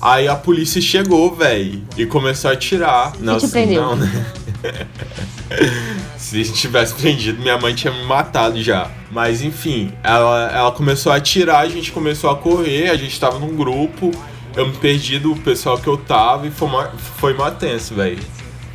Aí 0.00 0.26
a 0.26 0.34
polícia 0.34 0.80
chegou, 0.82 1.32
velho, 1.34 1.82
e 1.96 2.04
começou 2.06 2.50
a 2.50 2.54
atirar. 2.54 3.12
Nossa, 3.20 3.46
prendeu? 3.48 3.82
não, 3.82 3.96
né? 3.96 4.26
Se 6.42 6.52
tivesse 6.54 6.94
prendido, 6.94 7.40
minha 7.42 7.58
mãe 7.58 7.74
tinha 7.74 7.92
me 7.92 8.04
matado 8.04 8.60
já. 8.62 8.90
Mas 9.10 9.42
enfim, 9.42 9.92
ela, 10.02 10.50
ela 10.50 10.72
começou 10.72 11.12
a 11.12 11.16
atirar, 11.16 11.60
a 11.60 11.68
gente 11.68 11.92
começou 11.92 12.30
a 12.30 12.36
correr, 12.36 12.88
a 12.90 12.96
gente 12.96 13.20
tava 13.20 13.38
num 13.38 13.54
grupo. 13.54 14.10
Eu 14.56 14.66
me 14.68 14.72
perdi 14.76 15.18
do 15.18 15.34
pessoal 15.36 15.76
que 15.78 15.86
eu 15.86 15.96
tava 15.96 16.46
e 16.46 16.50
foi 16.50 16.68
mó, 16.68 16.84
foi 17.18 17.34
mó 17.34 17.50
tenso, 17.50 17.94
velho. 17.94 18.22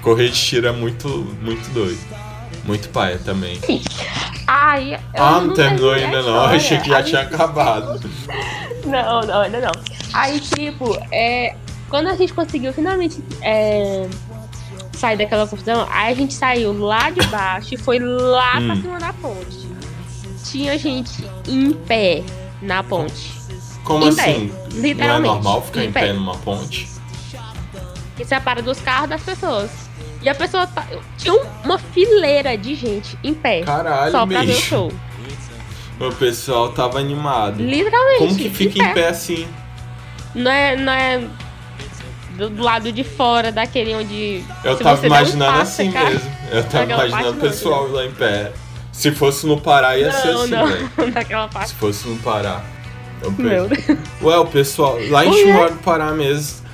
Correr 0.02 0.30
de 0.30 0.40
tiro 0.40 0.68
é 0.68 0.72
muito, 0.72 1.08
muito 1.42 1.70
doido. 1.74 2.00
Muito 2.66 2.90
paia 2.90 3.18
também. 3.18 3.60
Aí. 4.48 4.94
eu 4.94 5.00
Ah, 5.16 5.40
não 5.42 5.54
terminou 5.54 5.94
terminei 5.94 6.04
a 6.18 6.20
ainda 6.20 6.22
não. 6.32 6.40
Achei 6.46 6.58
história. 6.78 6.84
que 6.84 6.90
já 6.90 6.98
Aí- 6.98 7.04
tinha 7.04 7.22
acabado. 7.22 8.00
Não, 8.86 9.22
não, 9.22 9.42
ainda 9.42 9.60
não. 9.60 9.72
Aí, 10.14 10.40
tipo, 10.40 10.98
é, 11.12 11.56
quando 11.90 12.08
a 12.08 12.16
gente 12.16 12.34
conseguiu 12.34 12.74
finalmente 12.74 13.24
é, 13.42 14.08
sair 15.00 15.18
daquela 15.18 15.48
confusão, 15.48 15.88
aí 15.92 16.12
a 16.12 16.16
gente 16.16 16.34
saiu 16.34 16.74
lá 16.78 17.10
de 17.10 17.26
baixo 17.28 17.74
e 17.74 17.78
foi 17.78 18.00
lá 18.00 18.52
pra 18.52 18.74
Hum. 18.74 18.82
cima 18.82 19.00
da 19.00 19.14
ponte. 19.14 19.70
Tinha 20.44 20.78
gente 20.78 21.24
em 21.48 21.72
pé 21.74 22.24
na 22.62 22.84
ponte. 22.84 23.40
Como 23.84 24.06
Em 24.08 24.16
pé, 24.16 24.22
assim? 24.22 24.48
Não 24.48 24.78
é 24.78 24.82
literalmente, 24.82 25.34
normal 25.34 25.62
ficar 25.64 25.84
em 25.86 25.92
pé. 25.92 26.02
pé 26.08 26.14
numa 26.14 26.36
ponte? 26.38 26.88
Que 28.16 28.26
separa 28.26 28.62
dos 28.62 28.80
carros 28.82 29.10
das 29.10 29.22
pessoas. 29.22 29.72
E 30.22 30.28
a 30.30 30.36
pessoa 30.36 30.68
tá- 30.68 30.86
tinha 31.18 31.34
um- 31.34 31.46
uma 31.64 31.78
fileira 31.80 32.58
de 32.58 32.76
gente 32.76 33.18
em 33.24 33.34
pé. 33.34 33.62
Caralho, 33.62 34.12
só 34.12 34.26
pra 34.28 34.40
ver 34.42 34.44
o 34.44 34.48
bicho. 34.48 34.62
show. 34.62 34.92
O 36.00 36.12
pessoal 36.14 36.72
tava 36.74 37.00
animado. 37.00 37.62
Literalmente. 37.64 38.20
Como 38.20 38.36
que 38.36 38.50
fica 38.50 38.80
em 38.80 38.90
em 38.90 38.94
pé 38.94 39.08
assim? 39.10 39.48
Não 40.36 40.52
é, 40.52 40.76
não 40.76 40.92
é 40.94 41.22
do, 42.40 42.50
do 42.50 42.64
lado 42.64 42.92
de 42.92 43.04
fora 43.04 43.52
daquele 43.52 43.94
onde. 43.94 44.44
Eu 44.64 44.78
tava 44.78 45.06
imaginando 45.06 45.60
assim 45.60 45.92
cara, 45.92 46.10
mesmo. 46.10 46.32
Eu 46.52 46.64
tava 46.64 46.84
imaginando 46.86 47.30
o 47.30 47.34
não, 47.34 47.40
pessoal 47.42 47.88
lá 47.92 48.06
em 48.06 48.12
pé. 48.12 48.52
Se 48.92 49.12
fosse 49.12 49.46
no 49.46 49.62
Pará, 49.62 49.98
ia 49.98 50.12
ser 50.12 50.34
Não, 50.34 50.42
assim, 50.42 50.52
não. 50.52 50.68
velho. 50.68 50.90
Naquela 51.14 51.48
parte. 51.48 51.70
Se 51.70 51.76
fosse 51.76 52.08
no 52.08 52.18
Pará. 52.18 52.62
Eu 53.22 53.32
Meu 53.32 53.68
penso- 53.68 53.98
Ué, 54.24 54.38
o 54.38 54.46
pessoal. 54.46 54.98
Lá 55.10 55.26
em. 55.26 55.34
Chihuahua 55.34 55.70
do 55.72 55.78
Pará 55.78 56.12
mesmo. 56.12 56.68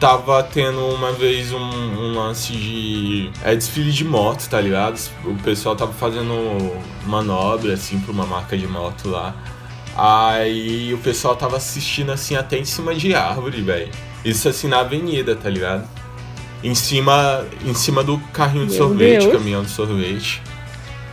Tava 0.00 0.42
tendo 0.44 0.78
uma 0.94 1.10
vez 1.12 1.52
um, 1.52 1.58
um 1.58 2.14
lance 2.14 2.52
de. 2.52 3.30
É 3.44 3.54
desfile 3.54 3.90
de 3.92 4.04
moto, 4.04 4.48
tá 4.48 4.60
ligado? 4.60 4.98
O 5.24 5.34
pessoal 5.42 5.74
tava 5.74 5.92
fazendo 5.92 6.72
manobra, 7.04 7.74
assim, 7.74 7.98
pra 7.98 8.12
uma 8.12 8.24
marca 8.24 8.56
de 8.56 8.66
moto 8.66 9.08
lá. 9.08 9.34
Aí 9.96 10.94
o 10.94 10.98
pessoal 10.98 11.34
tava 11.34 11.56
assistindo, 11.56 12.12
assim, 12.12 12.36
até 12.36 12.56
em 12.58 12.64
cima 12.64 12.94
de 12.94 13.14
árvore, 13.14 13.60
velho. 13.60 13.90
Isso, 14.24 14.48
assim, 14.48 14.68
na 14.68 14.80
avenida, 14.80 15.34
tá 15.36 15.48
ligado? 15.48 15.88
Em 16.62 16.74
cima, 16.74 17.44
em 17.64 17.72
cima 17.74 18.02
do 18.02 18.18
carrinho 18.32 18.66
de 18.66 18.72
Meu 18.72 18.86
sorvete, 18.88 19.20
Deus. 19.22 19.32
caminhão 19.32 19.62
de 19.62 19.70
sorvete. 19.70 20.42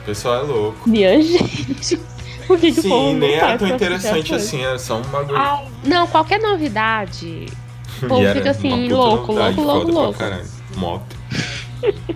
O 0.02 0.06
pessoal 0.06 0.36
é 0.36 0.42
louco. 0.42 0.90
Minha 0.90 1.22
gente. 1.22 1.98
Por 2.48 2.60
que, 2.60 2.72
que 2.72 2.80
o 2.80 2.84
povo 2.84 3.10
Sim, 3.10 3.16
nem 3.16 3.34
era 3.36 3.48
faz 3.48 3.60
tão 3.60 3.68
interessante 3.70 4.36
assim, 4.36 4.62
era 4.64 4.78
só 4.78 4.98
um 4.98 5.02
bagulho. 5.02 5.36
Ah, 5.38 5.64
não, 5.84 6.06
qualquer 6.08 6.40
novidade. 6.40 7.48
o 8.04 8.08
povo 8.08 8.28
fica 8.34 8.52
assim, 8.52 8.88
louco, 8.88 9.32
louco, 9.34 9.62
louco, 9.62 9.92
louco. 9.92 10.20
caralho. 10.20 10.46
Moto. 10.76 11.16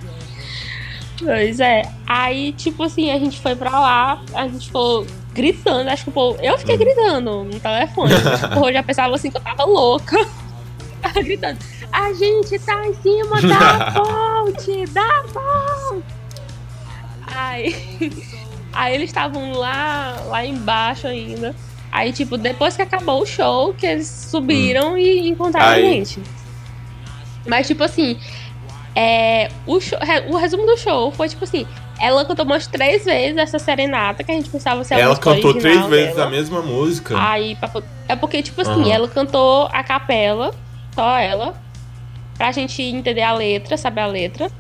Pois 1.22 1.60
é. 1.60 1.82
Aí, 2.08 2.54
tipo 2.54 2.82
assim, 2.84 3.12
a 3.12 3.20
gente 3.20 3.40
foi 3.42 3.54
pra 3.56 3.72
lá, 3.72 4.22
a 4.34 4.48
gente 4.48 4.68
ficou 4.68 5.06
gritando. 5.34 5.90
Acho 5.90 6.04
que 6.06 6.10
o 6.10 6.14
povo. 6.14 6.40
Eu 6.42 6.56
Hum. 6.56 6.58
fiquei 6.58 6.78
gritando 6.78 7.44
no 7.44 7.60
telefone. 7.60 8.14
o 8.14 8.54
povo 8.54 8.72
já 8.72 8.82
pensava 8.82 9.14
assim 9.16 9.30
que 9.30 9.36
eu 9.38 9.42
tava 9.42 9.66
louca. 9.66 10.16
Gritando. 11.24 11.60
A 11.92 12.14
gente 12.14 12.60
tá 12.60 12.86
em 12.86 12.94
cima 12.96 13.42
da 13.42 13.92
ponte! 13.94 14.86
Da 14.88 15.24
ponte! 15.34 16.04
Aí, 17.28 17.76
aí 18.74 18.96
eles 18.96 19.10
estavam 19.10 19.54
lá, 19.54 20.18
lá 20.28 20.46
embaixo 20.46 21.08
ainda. 21.08 21.56
Aí, 21.92 22.12
tipo, 22.14 22.38
depois 22.38 22.76
que 22.76 22.82
acabou 22.82 23.22
o 23.22 23.26
show, 23.26 23.74
que 23.74 23.86
eles 23.86 24.08
subiram 24.08 24.98
e 24.98 25.28
encontraram 25.30 25.72
Aí- 25.74 25.86
a 25.88 25.90
gente. 25.92 26.20
Mas, 27.48 27.66
tipo 27.68 27.84
assim, 27.84 28.20
é, 28.96 29.50
o, 29.66 29.80
show- 29.80 29.98
o 30.30 30.36
resumo 30.38 30.66
do 30.68 30.78
show 30.78 31.12
foi, 31.12 31.28
tipo 31.30 31.44
assim, 31.44 31.66
ela 32.00 32.24
cantou 32.26 32.46
umas 32.46 32.68
três 32.68 33.06
vezes 33.06 33.38
essa 33.38 33.58
serenata, 33.58 34.24
que 34.24 34.32
a 34.32 34.36
gente 34.36 34.50
pensava 34.50 34.84
ser 34.84 34.96
a 34.96 35.00
Ela 35.00 35.18
cantou 35.18 35.52
três 35.54 35.66
original 35.78 35.90
vezes 35.90 36.16
dela. 36.16 36.28
a 36.28 36.30
mesma 36.30 36.62
música. 36.62 37.16
Aí, 37.18 37.58
é 38.08 38.16
porque, 38.16 38.42
tipo 38.44 38.62
assim, 38.62 38.72
Aham. 38.84 38.92
ela 38.92 39.08
cantou 39.08 39.68
a 39.72 39.84
capela, 39.84 40.54
só 41.00 41.18
ela, 41.18 41.56
pra 42.38 42.52
gente 42.52 42.82
entender 42.82 43.22
a 43.22 43.34
letra, 43.34 43.78
saber 43.78 44.02
a 44.02 44.08
letra. 44.08 44.52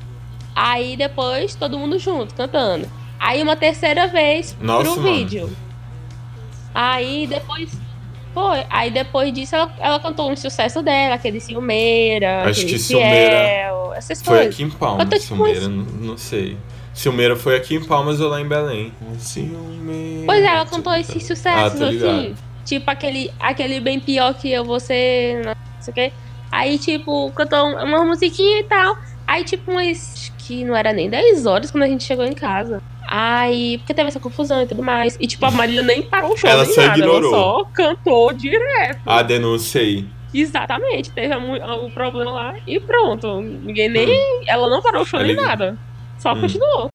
Aí 0.55 0.95
depois 0.95 1.53
todo 1.53 1.77
mundo 1.77 1.99
junto, 1.99 2.33
cantando. 2.33 2.87
Aí 3.19 3.43
uma 3.43 3.57
terceira 3.57 4.07
vez 4.07 4.55
Nossa, 4.61 4.83
pro 4.93 5.01
mano. 5.01 5.15
vídeo. 5.17 5.49
Aí 6.73 7.27
depois. 7.27 7.69
Foi. 8.33 8.63
Aí 8.69 8.89
depois 8.89 9.33
disso 9.33 9.53
ela, 9.55 9.73
ela 9.79 9.99
cantou 9.99 10.31
um 10.31 10.35
sucesso 10.37 10.81
dela, 10.81 11.15
aquele 11.15 11.41
Ciumeira, 11.41 12.43
Acho 12.43 12.61
aquele 12.61 12.73
que 12.73 12.79
Ciumeira 12.79 13.37
Fiel, 13.45 13.93
essas 13.95 14.21
Foi 14.21 14.37
coisas. 14.37 14.53
aqui 14.53 14.63
em 14.63 14.69
Palmas, 14.69 15.03
Cantou, 15.03 15.19
tipo, 15.19 15.35
Silmeira, 15.35 15.67
não, 15.67 15.83
não 15.83 16.17
sei. 16.17 16.57
Silmeira 16.93 17.35
foi 17.35 17.57
aqui 17.57 17.75
em 17.75 17.83
Palmas 17.83 18.21
ou 18.21 18.29
lá 18.29 18.39
em 18.39 18.47
Belém? 18.47 18.93
Silmeira. 19.17 20.25
Pois 20.25 20.41
é, 20.41 20.45
ela 20.47 20.65
cantou 20.65 20.93
esses 20.95 21.15
Ah, 21.23 21.27
sucessos, 21.35 21.79
tô 21.79 21.89
ligado. 21.89 22.09
assim. 22.11 22.35
Tipo 22.63 22.91
aquele, 22.91 23.31
aquele 23.39 23.79
bem 23.81 23.99
pior 23.99 24.33
que 24.35 24.49
eu, 24.51 24.63
você, 24.63 25.41
não 25.43 25.53
sei 25.81 25.91
o 25.91 25.95
quê. 25.95 26.13
Aí, 26.51 26.77
tipo, 26.77 27.31
cantou 27.31 27.67
uma 27.67 28.03
musiquinha 28.05 28.59
e 28.59 28.63
tal. 28.63 28.97
Aí, 29.27 29.43
tipo, 29.43 29.77
acho 29.77 30.31
que 30.37 30.63
não 30.65 30.75
era 30.75 30.91
nem 30.91 31.09
10 31.09 31.45
horas 31.45 31.69
quando 31.71 31.83
a 31.83 31.87
gente 31.87 32.03
chegou 32.03 32.25
em 32.25 32.33
casa. 32.33 32.81
Aí, 33.07 33.77
porque 33.79 33.93
teve 33.93 34.07
essa 34.09 34.19
confusão 34.19 34.61
e 34.61 34.67
tudo 34.67 34.83
mais. 34.83 35.17
E, 35.19 35.27
tipo, 35.27 35.45
a 35.45 35.51
Marília 35.51 35.81
nem 35.83 36.01
parou 36.01 36.33
o 36.33 36.37
show, 36.37 36.49
Ela 36.49 36.63
nem 36.63 36.73
só 36.73 36.81
nada. 36.81 36.97
ignorou. 36.99 37.33
Ela 37.33 37.41
só 37.41 37.63
cantou 37.73 38.33
direto. 38.33 38.99
A 39.05 39.21
denúncia 39.21 39.81
aí. 39.81 40.05
Exatamente. 40.33 41.11
Teve 41.11 41.33
o 41.35 41.89
problema 41.91 42.31
lá 42.31 42.55
e 42.67 42.79
pronto. 42.79 43.41
Ninguém 43.41 43.89
nem. 43.89 44.41
Ela 44.47 44.69
não 44.69 44.81
parou 44.81 45.01
o 45.01 45.05
show 45.05 45.19
Tá 45.19 45.25
nem 45.25 45.35
nada. 45.35 45.77
Só 46.19 46.33
Hum. 46.33 46.41
continuou. 46.41 46.89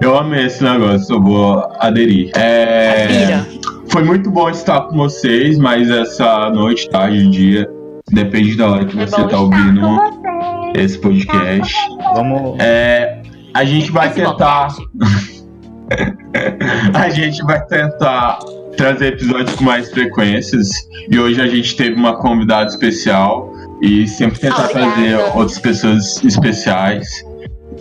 Eu 0.00 0.18
amei 0.18 0.46
esse 0.46 0.64
negócio, 0.64 1.14
eu 1.14 1.22
vou 1.22 1.64
aderir. 1.78 2.32
É, 2.36 3.40
foi 3.88 4.02
muito 4.02 4.30
bom 4.30 4.50
estar 4.50 4.80
com 4.82 4.96
vocês, 4.96 5.58
mas 5.58 5.88
essa 5.90 6.50
noite, 6.50 6.90
tarde, 6.90 7.30
dia, 7.30 7.70
depende 8.10 8.56
da 8.56 8.68
hora 8.68 8.84
que 8.84 9.00
É 9.00 9.06
você 9.06 9.22
bom 9.22 9.28
tá 9.28 9.38
ouvindo 9.38 10.00
esse 10.74 10.98
podcast. 10.98 11.72
Vamos. 12.14 12.56
É, 12.58 13.22
a 13.54 13.64
gente 13.64 13.92
vai 13.92 14.08
Esse 14.08 14.16
tentar. 14.16 14.68
a 16.94 17.10
gente 17.10 17.42
vai 17.44 17.64
tentar 17.66 18.38
trazer 18.76 19.12
episódios 19.12 19.54
com 19.54 19.64
mais 19.64 19.90
frequências. 19.90 20.68
E 21.10 21.18
hoje 21.18 21.40
a 21.40 21.46
gente 21.46 21.76
teve 21.76 21.94
uma 21.94 22.16
convidada 22.16 22.70
especial. 22.70 23.52
E 23.80 24.06
sempre 24.06 24.38
tentar 24.38 24.70
Obrigada. 24.70 24.92
trazer 24.94 25.16
outras 25.36 25.58
pessoas 25.58 26.22
especiais. 26.24 27.24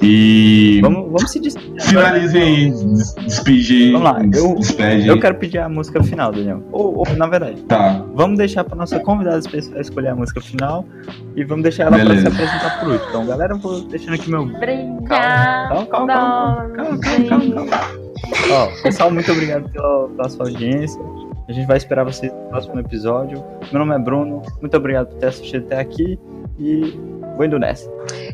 E 0.01 0.79
Vamos, 0.81 1.03
vamos 1.05 1.31
se 1.31 1.39
despedir. 1.39 1.81
finalizem 1.81 2.41
aí, 2.41 2.71
des- 2.71 3.13
despedir. 3.15 3.91
Vamos 3.93 4.05
lá, 4.11 4.21
eu- 4.33 4.55
despede. 4.55 5.07
Eu 5.07 5.19
quero 5.19 5.35
pedir 5.35 5.59
a 5.59 5.69
música 5.69 6.01
final, 6.03 6.31
Daniel. 6.31 6.63
Ou, 6.71 6.97
ou, 6.99 7.15
na 7.15 7.27
verdade, 7.27 7.61
Tá, 7.63 8.03
vamos 8.15 8.37
deixar 8.37 8.63
pra 8.63 8.75
nossa 8.75 8.99
convidada 8.99 9.37
especial 9.39 9.79
escolher 9.79 10.07
a 10.09 10.15
música 10.15 10.41
final 10.41 10.85
e 11.35 11.43
vamos 11.43 11.63
deixar 11.63 11.83
ela 11.87 11.97
Beleza. 11.97 12.29
pra 12.29 12.31
se 12.31 12.41
apresentar 12.43 12.79
por 12.79 12.89
último. 12.89 13.09
Então, 13.09 13.25
galera, 13.27 13.53
eu 13.53 13.59
vou 13.59 13.81
deixando 13.81 14.15
aqui 14.15 14.29
meu. 14.29 14.41
Obrigada. 14.41 15.07
Calma, 15.07 15.85
calma, 15.85 16.07
calma, 16.07 16.69
calma, 16.75 16.99
calma, 16.99 17.29
calma, 17.55 17.67
calma. 17.67 18.01
Ó, 18.51 18.83
pessoal, 18.83 19.11
muito 19.11 19.31
obrigado 19.31 19.69
pela, 19.69 20.07
pela 20.09 20.29
sua 20.29 20.45
audiência. 20.47 21.01
A 21.47 21.51
gente 21.53 21.67
vai 21.67 21.77
esperar 21.77 22.03
vocês 22.05 22.31
no 22.31 22.49
próximo 22.49 22.79
episódio. 22.79 23.43
Meu 23.71 23.79
nome 23.85 23.95
é 23.95 23.99
Bruno. 23.99 24.41
Muito 24.61 24.75
obrigado 24.77 25.07
por 25.09 25.17
ter 25.19 25.27
assistido 25.27 25.65
até 25.65 25.79
aqui 25.79 26.17
e 26.57 26.97
vou 27.35 27.45
indo 27.45 27.59
nessa. 27.59 27.89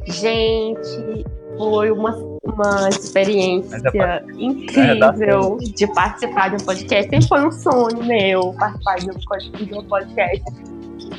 Gente, 0.05 1.25
foi 1.57 1.91
uma, 1.91 2.15
uma 2.43 2.89
experiência 2.89 3.79
Mas 3.83 3.95
é 3.95 4.23
incrível 4.37 5.57
de 5.57 5.87
participar 5.93 6.49
de 6.49 6.61
um 6.61 6.65
podcast. 6.65 7.09
Sempre 7.09 7.27
foi 7.27 7.47
um 7.47 7.51
sonho 7.51 8.03
meu 8.05 8.53
participar 8.53 8.95
de 8.95 9.75
um, 9.75 9.83
podcast 9.83 10.43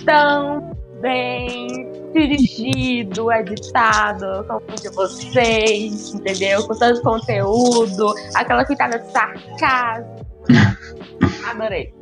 tão 0.05 0.77
bem 1.01 1.91
dirigido, 2.13 3.31
editado, 3.33 4.45
como 4.47 4.63
o 4.71 4.75
de 4.81 4.89
vocês, 4.91 6.15
entendeu? 6.15 6.67
Com 6.67 6.75
tanto 6.75 7.03
conteúdo, 7.03 8.15
aquela 8.35 8.65
pitada 8.65 8.99
de 8.99 9.11
sarcasmo. 9.11 10.17
Adorei. 11.51 11.95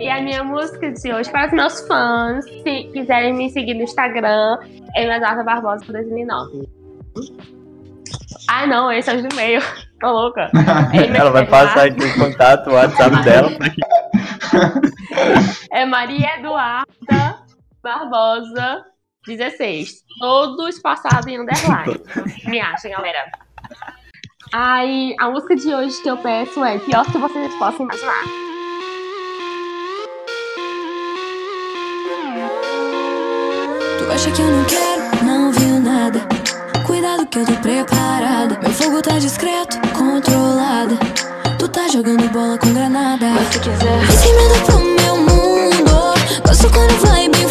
E 0.00 0.08
a 0.08 0.20
minha 0.20 0.42
música 0.42 0.90
de 0.90 1.12
hoje, 1.12 1.30
para 1.30 1.46
os 1.46 1.52
meus 1.52 1.80
fãs, 1.86 2.44
se 2.44 2.84
quiserem 2.92 3.34
me 3.34 3.50
seguir 3.50 3.74
no 3.74 3.82
Instagram, 3.82 4.58
é 4.96 5.04
Eduardo 5.04 5.44
Barbosa 5.44 5.84
2009. 5.86 6.81
Ah, 8.48 8.66
não, 8.66 8.90
esse 8.92 9.10
é 9.10 9.14
o 9.14 9.22
Gmail. 9.22 9.60
Tô 10.00 10.10
louca. 10.10 10.50
É 10.92 11.16
Ela 11.16 11.30
vai 11.30 11.46
passar 11.46 11.86
aqui 11.86 12.04
o 12.04 12.14
contato, 12.18 12.70
o 12.70 12.74
WhatsApp 12.74 13.22
dela. 13.22 13.50
É 15.70 15.86
Maria 15.86 16.38
Eduarda 16.38 17.38
Barbosa 17.82 18.84
16. 19.26 20.02
Todos 20.18 20.78
passados 20.80 21.26
em 21.26 21.38
underline. 21.40 22.00
Me 22.46 22.60
achem, 22.60 22.90
galera. 22.90 23.30
Aí, 24.52 25.14
a 25.18 25.30
música 25.30 25.56
de 25.56 25.74
hoje 25.74 26.02
que 26.02 26.10
eu 26.10 26.16
peço 26.16 26.62
é 26.64 26.78
Pior 26.78 27.04
que 27.06 27.18
vocês 27.18 27.54
possam 27.54 27.86
imaginar. 27.86 28.24
Tu 33.98 34.12
acha 34.12 34.30
que 34.30 34.42
eu 34.42 34.46
não 34.50 34.64
quero? 34.64 34.91
Que 37.32 37.38
eu 37.38 37.46
tô 37.46 37.54
preparada. 37.54 38.58
Meu 38.60 38.70
fogo 38.72 39.00
tá 39.00 39.18
discreto, 39.18 39.78
controlada. 39.96 40.94
Tu 41.58 41.66
tá 41.66 41.88
jogando 41.88 42.30
bola 42.30 42.58
com 42.58 42.74
granada. 42.74 43.26
Mas 43.26 43.54
se 43.54 43.58
quiser, 43.58 44.06
vem 44.06 44.16
sem 44.18 44.36
medo 44.36 44.54
pro 44.66 44.78
meu 44.78 45.16
mundo. 45.16 46.14
Gosto 46.46 46.70
quando 46.70 47.00
vai 47.00 47.30
bem 47.30 47.48